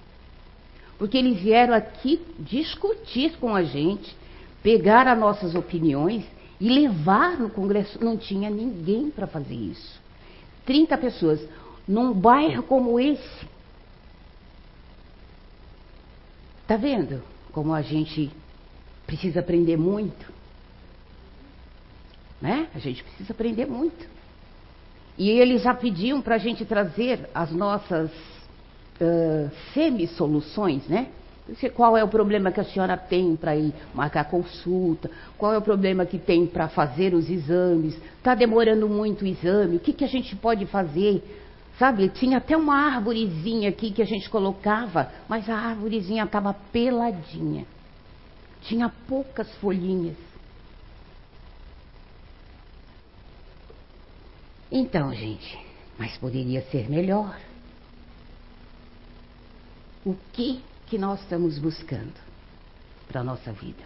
Porque 0.97 1.17
eles 1.17 1.39
vieram 1.39 1.73
aqui 1.73 2.21
discutir 2.39 3.37
com 3.37 3.55
a 3.55 3.63
gente, 3.63 4.15
pegar 4.61 5.07
as 5.07 5.17
nossas 5.17 5.55
opiniões 5.55 6.23
e 6.63 6.69
levar 6.69 7.37
no 7.37 7.49
Congresso. 7.49 8.01
Não 8.01 8.15
tinha 8.15 8.49
ninguém 8.49 9.09
para 9.09 9.27
fazer 9.27 9.53
isso. 9.53 9.99
30 10.65 10.97
pessoas. 10.97 11.41
Num 11.85 12.13
bairro 12.13 12.63
como 12.63 12.97
esse. 12.97 13.45
Tá 16.65 16.77
vendo 16.77 17.21
como 17.51 17.73
a 17.73 17.81
gente 17.81 18.31
precisa 19.05 19.41
aprender 19.41 19.75
muito? 19.75 20.31
Né? 22.41 22.69
A 22.73 22.79
gente 22.79 23.03
precisa 23.03 23.33
aprender 23.33 23.65
muito. 23.65 24.07
E 25.17 25.29
eles 25.29 25.63
já 25.63 25.73
pediam 25.73 26.21
para 26.21 26.35
a 26.35 26.37
gente 26.37 26.63
trazer 26.63 27.29
as 27.35 27.51
nossas 27.51 28.09
uh, 28.09 29.51
semi-soluções, 29.73 30.87
né? 30.87 31.09
Qual 31.75 31.97
é 31.97 32.03
o 32.03 32.07
problema 32.07 32.51
que 32.51 32.61
a 32.61 32.63
senhora 32.63 32.95
tem 32.95 33.35
para 33.35 33.55
ir 33.55 33.73
marcar 33.93 34.25
consulta? 34.25 35.11
Qual 35.37 35.53
é 35.53 35.57
o 35.57 35.61
problema 35.61 36.05
que 36.05 36.17
tem 36.17 36.47
para 36.47 36.69
fazer 36.69 37.13
os 37.13 37.29
exames? 37.29 37.97
Está 38.17 38.33
demorando 38.33 38.87
muito 38.87 39.23
o 39.23 39.27
exame? 39.27 39.75
O 39.75 39.79
que, 39.79 39.91
que 39.91 40.05
a 40.05 40.07
gente 40.07 40.35
pode 40.37 40.65
fazer? 40.65 41.21
Sabe, 41.77 42.07
tinha 42.09 42.37
até 42.37 42.55
uma 42.55 42.75
árvorezinha 42.75 43.69
aqui 43.69 43.91
que 43.91 44.01
a 44.01 44.05
gente 44.05 44.29
colocava, 44.29 45.11
mas 45.27 45.49
a 45.49 45.55
árvorezinha 45.55 46.23
estava 46.23 46.53
peladinha. 46.53 47.65
Tinha 48.61 48.89
poucas 49.07 49.53
folhinhas. 49.55 50.15
Então, 54.71 55.13
gente, 55.13 55.59
mas 55.97 56.15
poderia 56.17 56.61
ser 56.63 56.89
melhor 56.89 57.37
o 60.05 60.15
que 60.31 60.63
que 60.93 60.97
nós 60.99 61.19
estamos 61.21 61.57
buscando 61.57 62.13
para 63.07 63.21
a 63.21 63.23
nossa 63.23 63.51
vida. 63.51 63.83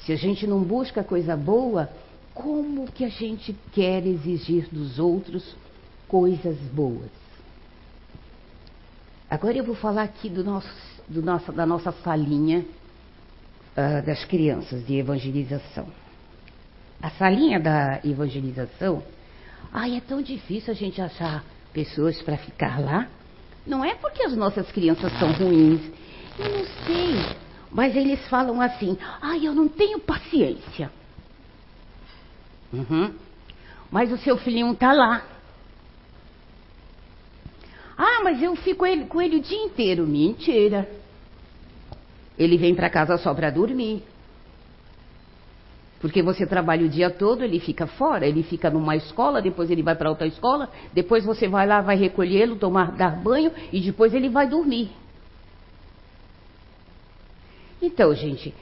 Se 0.00 0.12
a 0.12 0.16
gente 0.16 0.46
não 0.46 0.62
busca 0.62 1.02
coisa 1.02 1.34
boa, 1.34 1.88
como 2.34 2.92
que 2.92 3.02
a 3.02 3.08
gente 3.08 3.56
quer 3.72 4.06
exigir 4.06 4.68
dos 4.70 4.98
outros 4.98 5.56
coisas 6.06 6.58
boas? 6.70 7.08
Agora 9.30 9.56
eu 9.56 9.64
vou 9.64 9.74
falar 9.74 10.02
aqui 10.02 10.28
do 10.28 10.44
nosso 10.44 10.68
nossa, 11.08 11.50
da 11.50 11.64
nossa 11.64 11.92
salinha 11.92 12.66
uh, 13.72 14.04
das 14.04 14.22
crianças 14.26 14.86
de 14.86 14.98
evangelização. 14.98 15.88
A 17.00 17.08
salinha 17.08 17.58
da 17.58 18.00
evangelização, 18.04 19.02
ai, 19.72 19.96
é 19.96 20.00
tão 20.02 20.20
difícil 20.20 20.74
a 20.74 20.76
gente 20.76 21.00
achar 21.00 21.42
pessoas 21.72 22.20
para 22.20 22.36
ficar 22.36 22.78
lá. 22.78 23.08
Não 23.66 23.84
é 23.84 23.94
porque 23.94 24.22
as 24.22 24.36
nossas 24.36 24.70
crianças 24.70 25.12
são 25.18 25.32
ruins, 25.32 25.80
eu 26.38 26.48
não 26.50 26.64
sei, 26.86 27.36
mas 27.70 27.96
eles 27.96 28.26
falam 28.28 28.60
assim: 28.60 28.96
ai, 29.20 29.46
eu 29.46 29.54
não 29.54 29.68
tenho 29.68 29.98
paciência. 29.98 30.90
Uhum. 32.72 33.14
Mas 33.90 34.12
o 34.12 34.18
seu 34.18 34.36
filhinho 34.36 34.72
está 34.72 34.92
lá. 34.92 35.22
Ah, 37.96 38.20
mas 38.22 38.42
eu 38.42 38.54
fico 38.56 38.84
com 39.08 39.22
ele 39.22 39.36
o 39.36 39.40
dia 39.40 39.64
inteiro. 39.64 40.06
Mentira. 40.06 40.88
Ele 42.38 42.58
vem 42.58 42.74
para 42.74 42.90
casa 42.90 43.16
só 43.16 43.32
para 43.32 43.50
dormir. 43.50 44.02
Porque 46.00 46.22
você 46.22 46.46
trabalha 46.46 46.84
o 46.84 46.88
dia 46.88 47.10
todo, 47.10 47.42
ele 47.42 47.58
fica 47.58 47.86
fora, 47.86 48.26
ele 48.26 48.42
fica 48.42 48.70
numa 48.70 48.96
escola, 48.96 49.40
depois 49.40 49.70
ele 49.70 49.82
vai 49.82 49.94
para 49.94 50.10
outra 50.10 50.26
escola, 50.26 50.68
depois 50.92 51.24
você 51.24 51.48
vai 51.48 51.66
lá, 51.66 51.80
vai 51.80 51.96
recolhê-lo, 51.96 52.56
tomar, 52.56 52.92
dar 52.92 53.16
banho 53.22 53.50
e 53.72 53.80
depois 53.80 54.12
ele 54.12 54.28
vai 54.28 54.46
dormir. 54.46 54.90
Então, 57.80 58.14
gente, 58.14 58.54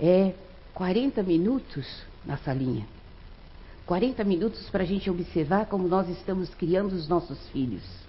é 0.00 0.32
40 0.72 1.22
minutos 1.22 1.86
na 2.24 2.36
salinha. 2.38 2.86
40 3.86 4.24
minutos 4.24 4.68
para 4.70 4.82
a 4.82 4.86
gente 4.86 5.10
observar 5.10 5.66
como 5.66 5.86
nós 5.86 6.08
estamos 6.08 6.48
criando 6.54 6.92
os 6.92 7.06
nossos 7.06 7.38
filhos. 7.50 8.03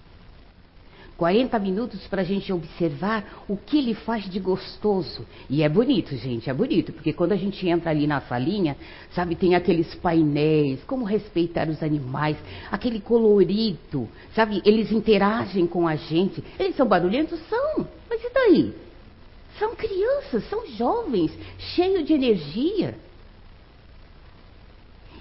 40 1.17 1.57
minutos 1.59 2.05
para 2.07 2.21
a 2.21 2.25
gente 2.25 2.51
observar 2.51 3.45
o 3.47 3.55
que 3.55 3.77
ele 3.77 3.93
faz 3.93 4.29
de 4.29 4.39
gostoso. 4.39 5.25
E 5.49 5.63
é 5.63 5.69
bonito, 5.69 6.15
gente, 6.15 6.49
é 6.49 6.53
bonito, 6.53 6.91
porque 6.91 7.13
quando 7.13 7.31
a 7.31 7.37
gente 7.37 7.67
entra 7.67 7.91
ali 7.91 8.05
na 8.05 8.21
salinha, 8.21 8.75
sabe, 9.11 9.35
tem 9.35 9.55
aqueles 9.55 9.93
painéis, 9.95 10.83
como 10.83 11.05
respeitar 11.05 11.69
os 11.69 11.81
animais, 11.81 12.37
aquele 12.69 12.99
colorido, 12.99 14.09
sabe, 14.33 14.61
eles 14.65 14.91
interagem 14.91 15.65
com 15.65 15.87
a 15.87 15.95
gente. 15.95 16.43
Eles 16.59 16.75
são 16.75 16.87
barulhentos? 16.87 17.39
São, 17.49 17.87
mas 18.09 18.21
e 18.21 18.33
daí? 18.33 18.73
São 19.57 19.73
crianças, 19.73 20.49
são 20.49 20.67
jovens, 20.67 21.31
cheios 21.57 22.05
de 22.05 22.13
energia. 22.13 22.97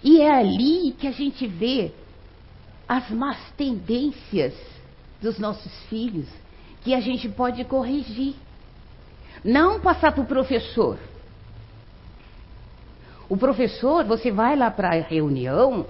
E 0.02 0.20
é 0.20 0.30
ali 0.30 0.92
que 0.98 1.06
a 1.06 1.12
gente 1.12 1.46
vê 1.46 1.92
as 2.86 3.08
más 3.10 3.38
tendências 3.56 4.73
dos 5.24 5.38
nossos 5.38 5.72
filhos, 5.88 6.28
que 6.82 6.94
a 6.94 7.00
gente 7.00 7.28
pode 7.28 7.64
corrigir. 7.64 8.34
Não 9.42 9.80
passar 9.80 10.12
para 10.12 10.22
o 10.22 10.26
professor. 10.26 10.98
O 13.28 13.36
professor, 13.36 14.04
você 14.04 14.30
vai 14.30 14.54
lá 14.54 14.70
para 14.70 14.90
a 14.90 15.00
reunião 15.00 15.86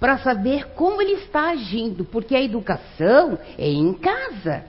para 0.00 0.18
saber 0.18 0.70
como 0.74 1.00
ele 1.00 1.12
está 1.12 1.50
agindo, 1.50 2.04
porque 2.04 2.34
a 2.34 2.42
educação 2.42 3.38
é 3.56 3.68
em 3.68 3.92
casa. 3.94 4.64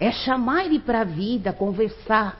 É 0.00 0.10
chamar 0.10 0.64
ele 0.64 0.80
para 0.80 1.02
a 1.02 1.04
vida, 1.04 1.52
conversar. 1.52 2.38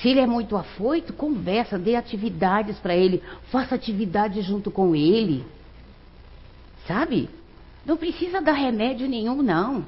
Se 0.00 0.08
ele 0.08 0.20
é 0.20 0.26
muito 0.26 0.56
afoito, 0.56 1.12
conversa, 1.12 1.78
dê 1.78 1.94
atividades 1.94 2.78
para 2.78 2.96
ele, 2.96 3.22
faça 3.50 3.74
atividade 3.74 4.40
junto 4.42 4.70
com 4.70 4.96
ele. 4.96 5.44
Sabe? 6.88 7.28
Não 7.84 7.96
precisa 7.96 8.40
dar 8.40 8.52
remédio 8.52 9.08
nenhum, 9.08 9.42
não. 9.42 9.84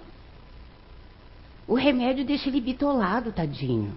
O 1.67 1.75
remédio 1.75 2.25
deixa 2.25 2.49
ele 2.49 2.61
bitolado, 2.61 3.33
tadinho. 3.33 3.97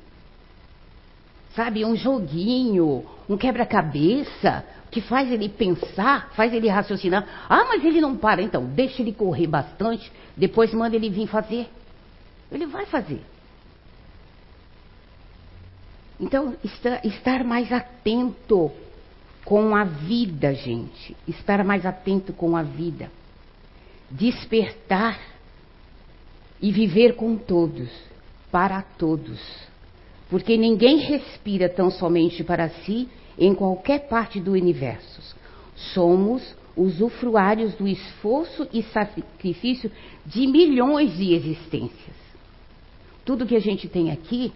Sabe, 1.55 1.83
um 1.83 1.95
joguinho, 1.95 3.03
um 3.27 3.35
quebra-cabeça, 3.35 4.63
que 4.91 5.01
faz 5.01 5.31
ele 5.31 5.49
pensar, 5.49 6.31
faz 6.33 6.53
ele 6.53 6.69
raciocinar. 6.69 7.45
Ah, 7.49 7.65
mas 7.65 7.83
ele 7.83 7.99
não 7.99 8.15
para, 8.15 8.41
então 8.41 8.65
deixa 8.65 9.01
ele 9.01 9.11
correr 9.11 9.47
bastante, 9.47 10.11
depois 10.35 10.73
manda 10.73 10.95
ele 10.95 11.09
vir 11.09 11.27
fazer. 11.27 11.67
Ele 12.51 12.65
vai 12.65 12.85
fazer. 12.85 13.21
Então, 16.19 16.55
estar 17.03 17.43
mais 17.43 17.71
atento 17.71 18.71
com 19.43 19.75
a 19.75 19.83
vida, 19.83 20.53
gente. 20.53 21.15
Estar 21.27 21.63
mais 21.63 21.85
atento 21.85 22.33
com 22.33 22.55
a 22.55 22.63
vida. 22.63 23.11
Despertar 24.09 25.19
e 26.61 26.71
viver 26.71 27.15
com 27.15 27.35
todos, 27.35 27.89
para 28.51 28.81
todos. 28.81 29.39
Porque 30.29 30.57
ninguém 30.57 30.97
respira 30.97 31.69
tão 31.69 31.89
somente 31.89 32.43
para 32.43 32.69
si 32.69 33.07
em 33.37 33.53
qualquer 33.53 34.07
parte 34.07 34.39
do 34.39 34.51
universo. 34.51 35.21
Somos 35.93 36.55
usufruários 36.75 37.73
do 37.75 37.87
esforço 37.87 38.67
e 38.71 38.83
sacrifício 38.83 39.91
de 40.25 40.45
milhões 40.47 41.15
de 41.15 41.33
existências. 41.33 42.15
Tudo 43.25 43.45
que 43.45 43.55
a 43.55 43.59
gente 43.59 43.87
tem 43.87 44.11
aqui 44.11 44.53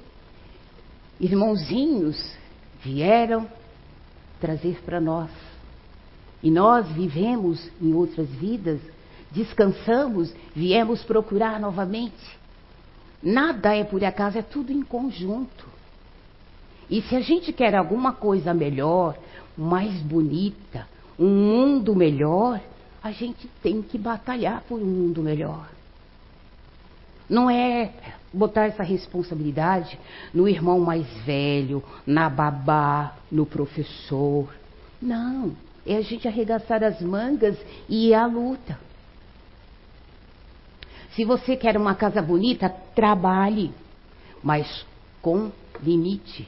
irmãozinhos 1.20 2.36
vieram 2.84 3.48
trazer 4.40 4.82
para 4.84 5.00
nós. 5.00 5.30
E 6.42 6.50
nós 6.50 6.88
vivemos 6.92 7.70
em 7.80 7.94
outras 7.94 8.28
vidas, 8.30 8.80
descansamos, 9.32 10.34
viemos 10.56 11.04
procurar 11.04 11.60
novamente. 11.60 12.40
Nada 13.24 13.76
é 13.76 13.84
por 13.84 14.04
acaso, 14.04 14.38
é 14.38 14.42
tudo 14.42 14.72
em 14.72 14.82
conjunto. 14.82 15.66
E 16.90 17.02
se 17.04 17.16
a 17.16 17.22
gente 17.22 17.54
quer 17.54 17.74
alguma 17.76 18.12
coisa 18.12 18.54
melhor, 18.54 19.18
mais 19.58 19.94
bonita, 20.02 20.88
um 21.18 21.30
mundo 21.30 21.96
melhor, 21.96 22.60
a 23.02 23.12
gente 23.12 23.48
tem 23.62 23.82
que 23.82 23.98
batalhar 23.98 24.62
por 24.68 24.80
um 24.80 24.86
mundo 24.86 25.22
melhor. 25.22 25.70
Não 27.30 27.50
é 27.50 27.94
botar 28.34 28.66
essa 28.66 28.84
responsabilidade 28.84 29.98
no 30.34 30.48
irmão 30.48 30.80
mais 30.80 31.08
velho, 31.24 31.84
na 32.06 32.30
babá, 32.30 33.16
no 33.32 33.46
professor. 33.46 34.54
Não, 35.02 35.56
é 35.86 35.96
a 35.96 36.02
gente 36.02 36.28
arregaçar 36.28 36.84
as 36.84 37.02
mangas 37.02 37.58
e 37.88 38.10
ir 38.10 38.14
à 38.14 38.26
luta. 38.26 38.78
Se 41.16 41.26
você 41.26 41.56
quer 41.56 41.78
uma 41.78 41.96
casa 41.96 42.22
bonita, 42.22 42.70
trabalhe, 42.96 43.72
mas 44.44 44.86
com 45.22 45.52
limite. 45.84 46.48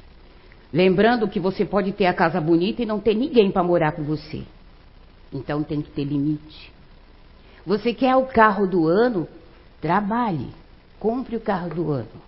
Lembrando 0.71 1.28
que 1.28 1.39
você 1.39 1.65
pode 1.65 1.91
ter 1.91 2.06
a 2.06 2.13
casa 2.13 2.41
bonita 2.41 2.82
e 2.82 2.86
não 2.86 2.99
ter 2.99 3.13
ninguém 3.13 3.52
para 3.52 3.63
morar 3.63 3.91
com 3.91 4.04
você. 4.04 4.43
Então 5.32 5.63
tem 5.63 5.82
que 5.82 5.91
ter 5.91 6.04
limite. 6.04 6.71
Você 7.65 7.93
quer 7.93 8.15
o 8.15 8.26
carro 8.26 8.65
do 8.65 8.88
ano? 8.88 9.28
Trabalhe 9.80 10.49
compre 11.04 11.36
o 11.36 11.41
carro 11.41 11.69
do 11.69 11.91
ano. 11.91 12.23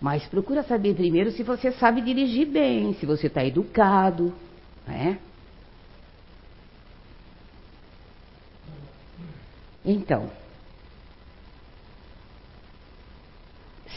Mas 0.00 0.26
procura 0.26 0.64
saber 0.64 0.96
primeiro 0.96 1.30
se 1.30 1.44
você 1.44 1.70
sabe 1.70 2.00
dirigir 2.00 2.48
bem, 2.48 2.94
se 2.94 3.06
você 3.06 3.28
está 3.28 3.44
educado, 3.44 4.34
né? 4.84 5.20
Então, 9.84 10.30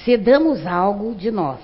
cedamos 0.05 0.65
algo 0.65 1.13
de 1.13 1.29
nós, 1.29 1.59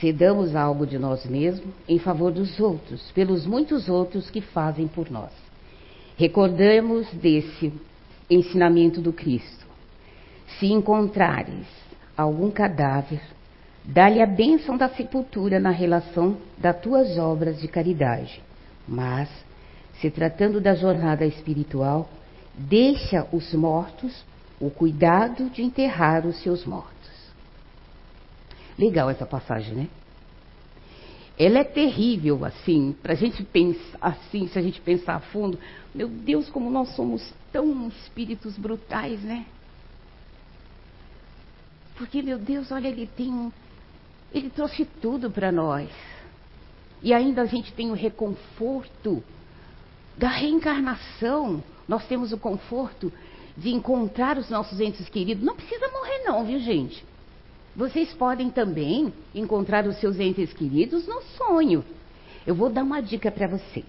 cedamos 0.00 0.54
algo 0.54 0.86
de 0.86 0.98
nós 0.98 1.24
mesmos 1.26 1.74
em 1.88 1.98
favor 1.98 2.30
dos 2.30 2.58
outros, 2.60 3.10
pelos 3.12 3.44
muitos 3.46 3.88
outros 3.88 4.30
que 4.30 4.40
fazem 4.40 4.86
por 4.86 5.10
nós. 5.10 5.30
Recordamos 6.16 7.08
desse 7.14 7.72
ensinamento 8.30 9.00
do 9.00 9.12
Cristo. 9.12 9.66
Se 10.58 10.66
encontrares 10.66 11.66
algum 12.16 12.50
cadáver, 12.50 13.20
dá-lhe 13.84 14.22
a 14.22 14.26
bênção 14.26 14.76
da 14.76 14.88
sepultura 14.88 15.58
na 15.58 15.70
relação 15.70 16.36
das 16.56 16.80
tuas 16.80 17.18
obras 17.18 17.60
de 17.60 17.66
caridade. 17.66 18.40
Mas, 18.86 19.28
se 20.00 20.10
tratando 20.10 20.60
da 20.60 20.74
jornada 20.74 21.26
espiritual, 21.26 22.08
deixa 22.56 23.26
os 23.32 23.52
mortos 23.54 24.24
o 24.60 24.70
cuidado 24.70 25.50
de 25.50 25.62
enterrar 25.62 26.26
os 26.26 26.40
seus 26.42 26.64
mortos. 26.64 26.94
Legal 28.78 29.10
essa 29.10 29.26
passagem, 29.26 29.74
né? 29.74 29.88
Ela 31.36 31.60
é 31.60 31.64
terrível, 31.64 32.44
assim, 32.44 32.94
para 33.02 33.12
a 33.12 33.16
gente 33.16 33.42
pensar 33.42 33.98
assim, 34.00 34.46
se 34.46 34.58
a 34.58 34.62
gente 34.62 34.80
pensar 34.80 35.16
a 35.16 35.20
fundo. 35.20 35.58
Meu 35.92 36.08
Deus, 36.08 36.48
como 36.48 36.70
nós 36.70 36.94
somos 36.94 37.34
tão 37.52 37.88
espíritos 37.88 38.56
brutais, 38.56 39.20
né? 39.20 39.44
Porque, 41.96 42.22
meu 42.22 42.38
Deus, 42.38 42.70
olha, 42.70 42.88
ele 42.88 43.06
tem. 43.06 43.52
Ele 44.32 44.50
trouxe 44.50 44.84
tudo 44.84 45.30
para 45.30 45.50
nós. 45.50 45.90
E 47.02 47.12
ainda 47.12 47.42
a 47.42 47.46
gente 47.46 47.72
tem 47.72 47.90
o 47.90 47.94
reconforto 47.94 49.22
da 50.16 50.28
reencarnação. 50.28 51.62
Nós 51.86 52.06
temos 52.06 52.32
o 52.32 52.38
conforto 52.38 53.12
de 53.56 53.70
encontrar 53.70 54.38
os 54.38 54.48
nossos 54.50 54.80
entes 54.80 55.08
queridos. 55.08 55.44
Não 55.44 55.54
precisa 55.54 55.88
morrer, 55.88 56.24
não, 56.24 56.44
viu, 56.44 56.58
gente? 56.58 57.04
Vocês 57.76 58.12
podem 58.12 58.50
também 58.50 59.12
encontrar 59.34 59.86
os 59.86 59.98
seus 59.98 60.18
entes 60.18 60.52
queridos 60.52 61.06
no 61.06 61.22
sonho. 61.36 61.84
Eu 62.46 62.54
vou 62.54 62.70
dar 62.70 62.82
uma 62.82 63.00
dica 63.00 63.30
para 63.30 63.48
vocês. 63.48 63.84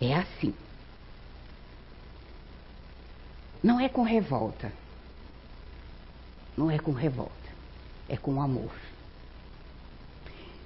É 0.00 0.14
assim. 0.14 0.54
Não 3.62 3.80
é 3.80 3.88
com 3.88 4.02
revolta. 4.02 4.72
Não 6.56 6.70
é 6.70 6.78
com 6.78 6.92
revolta. 6.92 7.32
É 8.08 8.16
com 8.16 8.40
amor. 8.40 8.72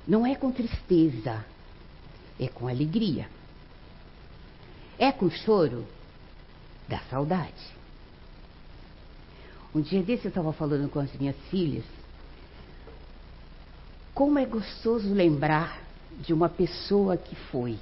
Não 0.06 0.26
é 0.26 0.34
com 0.34 0.50
tristeza. 0.50 1.44
É 2.38 2.48
com 2.48 2.68
alegria. 2.68 3.28
É 4.98 5.12
com 5.12 5.30
choro 5.30 5.86
da 6.88 7.00
saudade. 7.10 7.76
Um 9.74 9.80
dia 9.80 10.02
desse 10.02 10.24
eu 10.24 10.30
estava 10.30 10.52
falando 10.52 10.88
com 10.88 10.98
as 10.98 11.12
minhas 11.14 11.36
filhas. 11.50 11.84
Como 14.14 14.38
é 14.38 14.46
gostoso 14.46 15.12
lembrar 15.12 15.82
de 16.20 16.32
uma 16.32 16.48
pessoa 16.48 17.16
que 17.16 17.34
foi. 17.34 17.78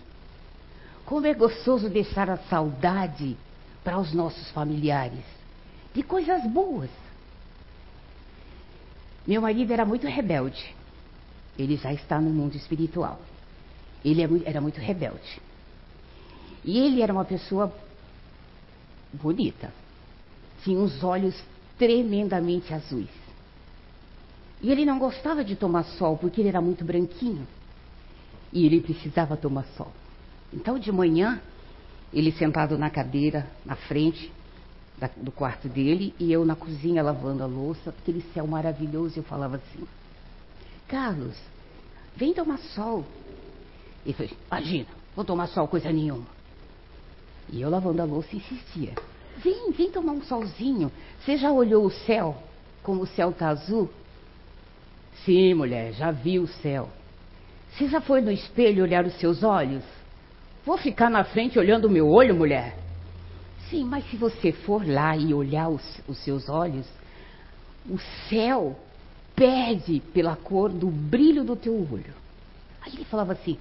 Como 1.04 1.26
é 1.26 1.34
gostoso 1.34 1.88
deixar 1.88 2.28
a 2.28 2.36
saudade 2.36 3.36
para 3.84 3.98
os 3.98 4.12
nossos 4.12 4.50
familiares 4.50 5.24
de 5.94 6.02
coisas 6.02 6.44
boas. 6.50 6.90
Meu 9.24 9.40
marido 9.40 9.72
era 9.72 9.84
muito 9.84 10.06
rebelde. 10.08 10.74
Ele 11.56 11.76
já 11.76 11.92
está 11.92 12.20
no 12.20 12.30
mundo 12.30 12.56
espiritual. 12.56 13.20
Ele 14.04 14.22
é 14.22 14.28
era 14.44 14.60
muito 14.60 14.80
rebelde. 14.80 15.40
E 16.64 16.78
ele 16.78 17.02
era 17.02 17.12
uma 17.12 17.24
pessoa 17.24 17.72
bonita. 19.12 19.72
Tinha 20.62 20.78
uns 20.78 21.02
olhos 21.04 21.34
tremendamente 21.78 22.72
azuis. 22.72 23.10
E 24.62 24.70
ele 24.70 24.84
não 24.84 24.98
gostava 24.98 25.44
de 25.44 25.54
tomar 25.56 25.84
sol 25.84 26.16
porque 26.16 26.40
ele 26.40 26.48
era 26.48 26.60
muito 26.60 26.84
branquinho. 26.84 27.46
E 28.52 28.64
ele 28.64 28.80
precisava 28.80 29.36
tomar 29.36 29.64
sol. 29.76 29.92
Então, 30.52 30.78
de 30.78 30.90
manhã, 30.90 31.40
ele 32.12 32.32
sentado 32.32 32.78
na 32.78 32.88
cadeira, 32.88 33.46
na 33.64 33.76
frente 33.76 34.32
da, 34.96 35.10
do 35.16 35.32
quarto 35.32 35.68
dele, 35.68 36.14
e 36.18 36.32
eu 36.32 36.44
na 36.44 36.54
cozinha 36.54 37.02
lavando 37.02 37.42
a 37.42 37.46
louça, 37.46 37.90
aquele 37.90 38.22
céu 38.32 38.46
maravilhoso, 38.46 39.18
eu 39.18 39.24
falava 39.24 39.56
assim: 39.56 39.86
Carlos, 40.86 41.36
vem 42.16 42.32
tomar 42.32 42.58
sol. 42.58 43.04
Ele 44.06 44.14
falou: 44.14 44.32
Imagina, 44.46 44.88
vou 45.14 45.24
tomar 45.24 45.48
sol 45.48 45.66
coisa 45.66 45.90
nenhuma. 45.90 46.26
E 47.50 47.60
eu 47.60 47.70
lavando 47.70 48.02
a 48.02 48.04
louça 48.04 48.34
insistia: 48.34 48.94
Vem, 49.38 49.70
vem 49.72 49.90
tomar 49.90 50.12
um 50.12 50.22
solzinho. 50.22 50.90
Você 51.20 51.36
já 51.36 51.52
olhou 51.52 51.84
o 51.84 51.90
céu? 51.90 52.36
Como 52.82 53.02
o 53.02 53.06
céu 53.06 53.30
está 53.30 53.48
azul? 53.48 53.90
Sim, 55.24 55.54
mulher, 55.54 55.92
já 55.92 56.10
vi 56.10 56.38
o 56.38 56.46
céu. 56.46 56.88
Você 57.70 57.88
já 57.88 58.00
foi 58.00 58.20
no 58.20 58.30
espelho 58.30 58.82
olhar 58.82 59.04
os 59.04 59.14
seus 59.14 59.42
olhos? 59.42 59.82
Vou 60.64 60.78
ficar 60.78 61.10
na 61.10 61.24
frente 61.24 61.58
olhando 61.58 61.86
o 61.86 61.90
meu 61.90 62.08
olho, 62.08 62.34
mulher? 62.34 62.76
Sim, 63.68 63.84
mas 63.84 64.08
se 64.10 64.16
você 64.16 64.52
for 64.52 64.86
lá 64.86 65.16
e 65.16 65.34
olhar 65.34 65.68
os, 65.68 66.00
os 66.06 66.18
seus 66.18 66.48
olhos, 66.48 66.86
o 67.88 67.98
céu 68.28 68.78
perde 69.34 70.00
pela 70.12 70.36
cor 70.36 70.70
do 70.70 70.86
brilho 70.86 71.44
do 71.44 71.56
teu 71.56 71.74
olho. 71.74 72.14
Aí 72.80 72.92
ele 72.94 73.04
falava 73.04 73.32
assim: 73.32 73.58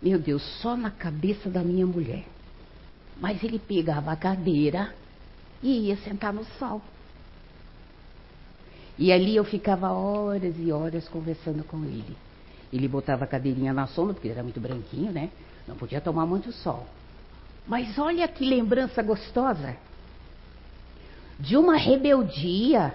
Meu 0.00 0.18
Deus, 0.18 0.42
só 0.60 0.76
na 0.76 0.90
cabeça 0.90 1.48
da 1.48 1.62
minha 1.62 1.86
mulher. 1.86 2.24
Mas 3.20 3.42
ele 3.42 3.58
pegava 3.58 4.12
a 4.12 4.16
cadeira 4.16 4.94
e 5.62 5.88
ia 5.88 5.96
sentar 5.98 6.32
no 6.32 6.44
sol. 6.58 6.82
E 8.98 9.12
ali 9.12 9.36
eu 9.36 9.44
ficava 9.44 9.90
horas 9.90 10.54
e 10.58 10.70
horas 10.70 11.08
conversando 11.08 11.64
com 11.64 11.82
ele. 11.84 12.16
Ele 12.72 12.88
botava 12.88 13.24
a 13.24 13.26
cadeirinha 13.26 13.72
na 13.72 13.86
sombra, 13.86 14.14
porque 14.14 14.28
era 14.28 14.42
muito 14.42 14.60
branquinho, 14.60 15.12
né? 15.12 15.30
Não 15.66 15.76
podia 15.76 16.00
tomar 16.00 16.26
muito 16.26 16.52
sol. 16.52 16.86
Mas 17.66 17.98
olha 17.98 18.26
que 18.28 18.44
lembrança 18.44 19.02
gostosa. 19.02 19.76
De 21.38 21.56
uma 21.56 21.76
rebeldia, 21.76 22.94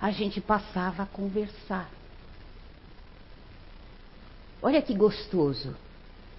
a 0.00 0.10
gente 0.10 0.40
passava 0.40 1.02
a 1.02 1.06
conversar. 1.06 1.90
Olha 4.62 4.82
que 4.82 4.94
gostoso. 4.94 5.76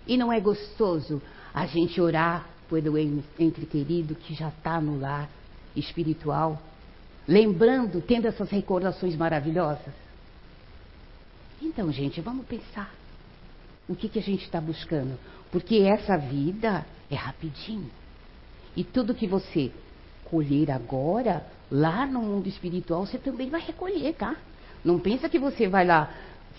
E 0.06 0.18
não 0.18 0.32
é 0.32 0.40
gostoso 0.40 1.22
a 1.54 1.66
gente 1.66 2.00
orar 2.02 2.49
pelo 2.70 2.98
entre 2.98 3.66
querido 3.66 4.16
que 4.16 4.34
já 4.34 4.50
está 4.50 4.80
no 4.80 5.00
lar 5.00 5.30
espiritual, 5.76 6.62
lembrando, 7.28 8.02
tendo 8.02 8.28
essas 8.28 8.50
recordações 8.50 9.16
maravilhosas? 9.16 9.94
Então, 11.62 11.92
gente, 11.92 12.22
vamos 12.22 12.46
pensar. 12.46 12.94
O 13.88 13.96
que, 13.96 14.08
que 14.08 14.20
a 14.20 14.22
gente 14.22 14.44
está 14.46 14.62
buscando? 14.62 15.18
Porque 15.52 15.78
essa 15.78 16.16
vida 16.16 16.86
é 17.10 17.16
rapidinho. 17.16 17.90
E 18.76 18.84
tudo 18.84 19.16
que 19.16 19.28
você 19.28 19.72
colher 20.26 20.72
agora, 20.72 21.46
lá 21.72 22.06
no 22.06 22.22
mundo 22.22 22.48
espiritual, 22.48 23.06
você 23.06 23.18
também 23.18 23.50
vai 23.50 23.62
recolher, 23.62 24.14
tá? 24.14 24.36
Não 24.86 25.00
pensa 25.00 25.28
que 25.28 25.40
você 25.40 25.68
vai 25.68 25.86
lá, 25.86 26.14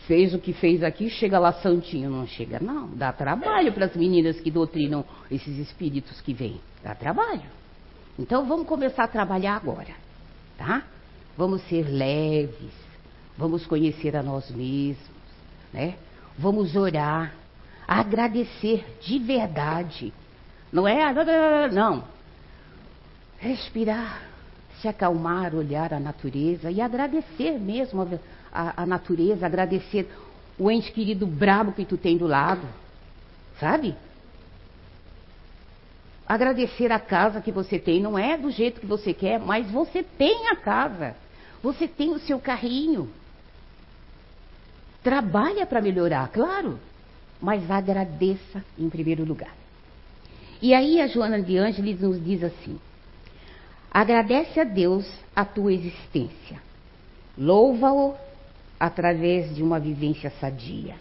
fez 0.07 0.35
o 0.35 0.39
que 0.39 0.53
fez 0.53 0.83
aqui, 0.83 1.09
chega 1.09 1.39
lá 1.39 1.53
santinho. 1.55 2.11
Não 2.11 2.27
chega, 2.27 2.59
não. 2.61 2.89
Dá 2.89 3.13
trabalho 3.13 3.73
para 3.73 3.87
as 3.87 3.97
meninas 3.97 4.41
que 4.41 4.51
doutrinam 4.51 5.05
esses 5.31 5.59
espíritos 5.59 6.21
que 6.21 6.33
vêm. 6.33 6.61
Dá 6.83 6.95
trabalho. 6.95 7.61
Então 8.19 8.47
vamos 8.47 8.67
começar 8.67 9.05
a 9.05 9.09
trabalhar 9.09 9.57
agora, 9.57 9.95
tá? 10.59 10.83
Vamos 11.37 11.63
ser 11.69 11.89
leves, 11.89 12.73
vamos 13.37 13.65
conhecer 13.67 14.15
a 14.15 14.23
nós 14.23 14.51
mesmos, 14.51 15.09
né? 15.73 15.95
Vamos 16.39 16.77
orar, 16.77 17.33
agradecer 17.89 18.85
de 19.01 19.19
verdade. 19.19 20.13
Não 20.71 20.87
é, 20.87 21.15
não. 21.73 22.05
Respirar, 23.39 24.23
se 24.81 24.89
acalmar, 24.89 25.55
olhar 25.55 25.95
a 25.95 26.01
natureza 26.01 26.71
e 26.71 26.81
agradecer 26.81 27.59
mesmo 27.59 28.03
a, 28.03 28.07
a, 28.53 28.83
a 28.83 28.87
natureza, 28.87 29.47
agradecer 29.47 30.11
o 30.59 30.71
ente 30.71 30.93
querido 30.93 31.27
brabo 31.27 31.73
que 31.73 31.85
tu 31.85 31.97
tem 31.97 32.17
do 32.17 32.27
lado, 32.27 32.67
sabe? 33.59 33.95
Agradecer 36.27 36.93
a 36.93 37.01
casa 37.01 37.41
que 37.41 37.51
você 37.51 37.79
tem, 37.79 38.01
não 38.01 38.19
é 38.19 38.37
do 38.37 38.51
jeito 38.51 38.81
que 38.81 38.87
você 38.87 39.13
quer, 39.13 39.41
mas 39.41 39.71
você 39.71 40.03
tem 40.03 40.49
a 40.49 40.57
casa, 40.57 41.17
você 41.63 41.89
tem 41.89 42.11
o 42.11 42.19
seu 42.21 42.39
carrinho, 42.39 43.11
Trabalha 45.03 45.65
para 45.65 45.81
melhorar, 45.81 46.29
claro, 46.29 46.79
mas 47.41 47.71
agradeça 47.71 48.63
em 48.79 48.91
primeiro 48.91 49.25
lugar. 49.25 49.55
E 50.61 50.75
aí 50.75 51.01
a 51.01 51.07
Joana 51.07 51.41
de 51.41 51.57
Ângeles 51.57 52.01
nos 52.01 52.23
diz 52.23 52.45
assim: 52.45 52.79
agradece 53.91 54.61
a 54.61 54.65
Deus 54.65 55.11
a 55.35 55.43
tua 55.43 55.73
existência, 55.73 56.61
louva-o 57.37 58.15
através 58.81 59.55
de 59.55 59.63
uma 59.63 59.79
vivência 59.79 60.33
sadia, 60.41 60.97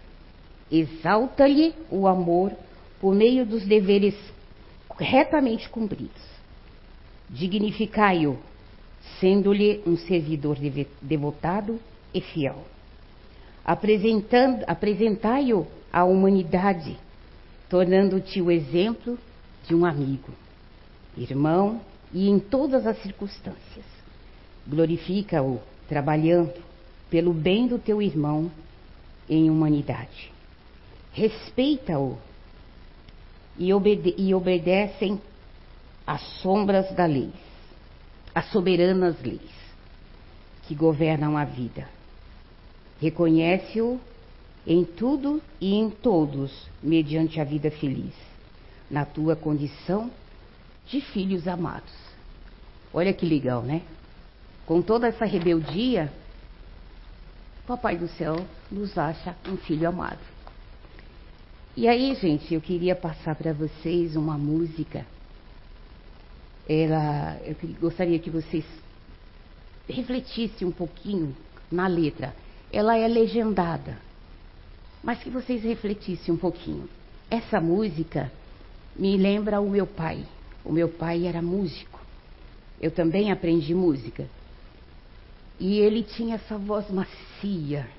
exalta-lhe 0.69 1.73
o 1.89 2.05
amor 2.05 2.51
por 2.99 3.15
meio 3.15 3.45
dos 3.45 3.65
deveres 3.65 4.13
retamente 4.99 5.69
cumpridos, 5.69 6.21
dignificai-o, 7.30 8.38
sendo-lhe 9.21 9.82
um 9.88 9.95
servidor 9.95 10.57
devotado 11.01 11.80
e 12.13 12.19
fiel. 12.19 12.65
Apresentai-o 13.63 15.65
à 15.91 16.03
humanidade, 16.03 16.97
tornando-te 17.69 18.41
o 18.41 18.51
exemplo 18.51 19.17
de 19.65 19.73
um 19.73 19.86
amigo, 19.86 20.34
irmão 21.15 21.80
e 22.11 22.30
em 22.30 22.39
todas 22.39 22.86
as 22.86 23.01
circunstâncias. 23.01 23.86
Glorifica-o 24.67 25.61
trabalhando 25.88 26.68
pelo 27.10 27.34
bem 27.34 27.68
do 27.68 27.78
teu 27.80 28.01
irmão 28.01 28.51
em 29.30 29.49
humanidade. 29.49 30.32
Respeita-o 31.12 32.18
e, 33.57 33.74
obede 33.74 34.14
e 34.18 34.34
obedecem 34.34 35.20
às 36.05 36.22
sombras 36.41 36.91
da 36.95 37.05
lei, 37.05 37.32
às 38.34 38.51
soberanas 38.51 39.22
leis 39.22 39.60
que 40.68 40.76
governam 40.76 41.36
a 41.36 41.45
vida 41.45 41.88
Reconhece-o 42.99 43.99
em 44.68 44.84
tudo 44.84 45.41
e 45.60 45.74
em 45.74 45.89
todos, 45.89 46.51
mediante 46.84 47.39
a 47.39 47.45
vida 47.45 47.72
feliz, 47.72 48.14
na 48.91 49.05
tua 49.05 49.36
condição 49.36 50.12
de 50.86 50.99
filhos 50.99 51.47
amados. 51.47 51.93
Olha 52.93 53.14
que 53.14 53.26
legal, 53.26 53.62
né? 53.62 53.82
Com 54.66 54.82
toda 54.82 55.07
essa 55.07 55.26
rebeldia, 55.26 56.12
Papai 57.70 57.95
do 57.97 58.07
céu 58.07 58.36
nos 58.72 58.97
acha 58.97 59.36
um 59.47 59.55
filho 59.55 59.88
amado. 59.88 60.17
E 61.78 61.88
aí, 61.88 62.15
gente, 62.15 62.51
eu 62.51 62.59
queria 62.59 62.95
passar 62.95 63.36
para 63.36 63.53
vocês 63.53 64.15
uma 64.15 64.36
música 64.39 65.05
ela, 66.67 67.39
eu 67.45 67.55
gostaria 67.80 68.17
que 68.17 68.32
vocês 68.32 68.65
refletissem 69.88 70.67
um 70.67 70.72
pouquinho 70.72 71.36
na 71.72 71.86
letra. 71.86 72.36
Ela 72.74 72.97
é 72.97 73.07
legendada, 73.07 73.99
mas 75.03 75.22
que 75.22 75.30
vocês 75.30 75.61
refletissem 75.63 76.34
um 76.34 76.38
pouquinho. 76.38 76.89
Essa 77.30 77.61
música 77.61 78.32
me 78.95 79.15
lembra 79.15 79.61
o 79.61 79.70
meu 79.70 79.86
pai. 79.86 80.26
O 80.65 80.72
meu 80.72 80.89
pai 80.89 81.28
era 81.28 81.39
músico. 81.39 81.99
Eu 82.82 82.89
também 82.89 83.32
aprendi 83.32 83.76
música. 83.76 84.28
E 85.60 85.80
ele 85.80 86.03
tinha 86.03 86.36
essa 86.36 86.57
voz 86.57 86.89
macia, 86.89 87.89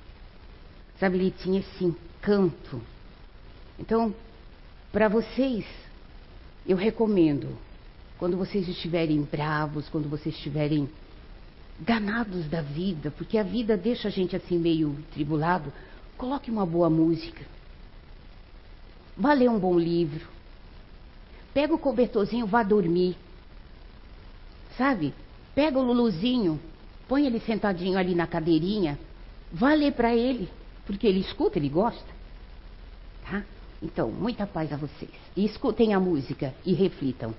sabe? 0.99 1.17
Ele 1.17 1.31
tinha 1.31 1.59
esse 1.59 1.85
encanto. 1.85 2.81
Então, 3.79 4.13
para 4.91 5.07
vocês, 5.07 5.65
eu 6.65 6.75
recomendo, 6.75 7.55
quando 8.17 8.35
vocês 8.35 8.67
estiverem 8.67 9.21
bravos, 9.21 9.87
quando 9.89 10.09
vocês 10.09 10.35
estiverem 10.35 10.89
danados 11.79 12.47
da 12.47 12.61
vida, 12.61 13.11
porque 13.11 13.37
a 13.37 13.43
vida 13.43 13.77
deixa 13.77 14.07
a 14.07 14.11
gente 14.11 14.35
assim 14.35 14.57
meio 14.57 14.95
tribulado, 15.13 15.71
coloque 16.17 16.51
uma 16.51 16.65
boa 16.65 16.89
música. 16.89 17.45
Vá 19.17 19.33
ler 19.33 19.49
um 19.49 19.59
bom 19.59 19.77
livro. 19.77 20.27
Pega 21.53 21.73
o 21.73 21.79
cobertorzinho, 21.79 22.45
vá 22.45 22.63
dormir. 22.63 23.15
Sabe? 24.77 25.13
Pega 25.53 25.77
o 25.77 25.83
Luluzinho, 25.83 26.59
põe 27.11 27.25
ele 27.25 27.41
sentadinho 27.41 27.97
ali 27.97 28.15
na 28.15 28.25
cadeirinha, 28.25 28.97
vá 29.51 29.73
ler 29.73 29.91
para 29.91 30.15
ele, 30.15 30.47
porque 30.85 31.05
ele 31.05 31.19
escuta, 31.19 31.59
ele 31.59 31.67
gosta. 31.67 32.07
Tá? 33.29 33.43
Então, 33.83 34.09
muita 34.09 34.47
paz 34.47 34.71
a 34.71 34.77
vocês. 34.77 35.11
E 35.35 35.43
escutem 35.43 35.93
a 35.93 35.99
música 35.99 36.53
e 36.65 36.71
reflitam. 36.71 37.35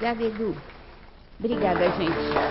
Obrigada, 0.00 0.22
Edu. 0.22 0.56
Obrigada, 1.38 1.90
gente. 1.98 2.49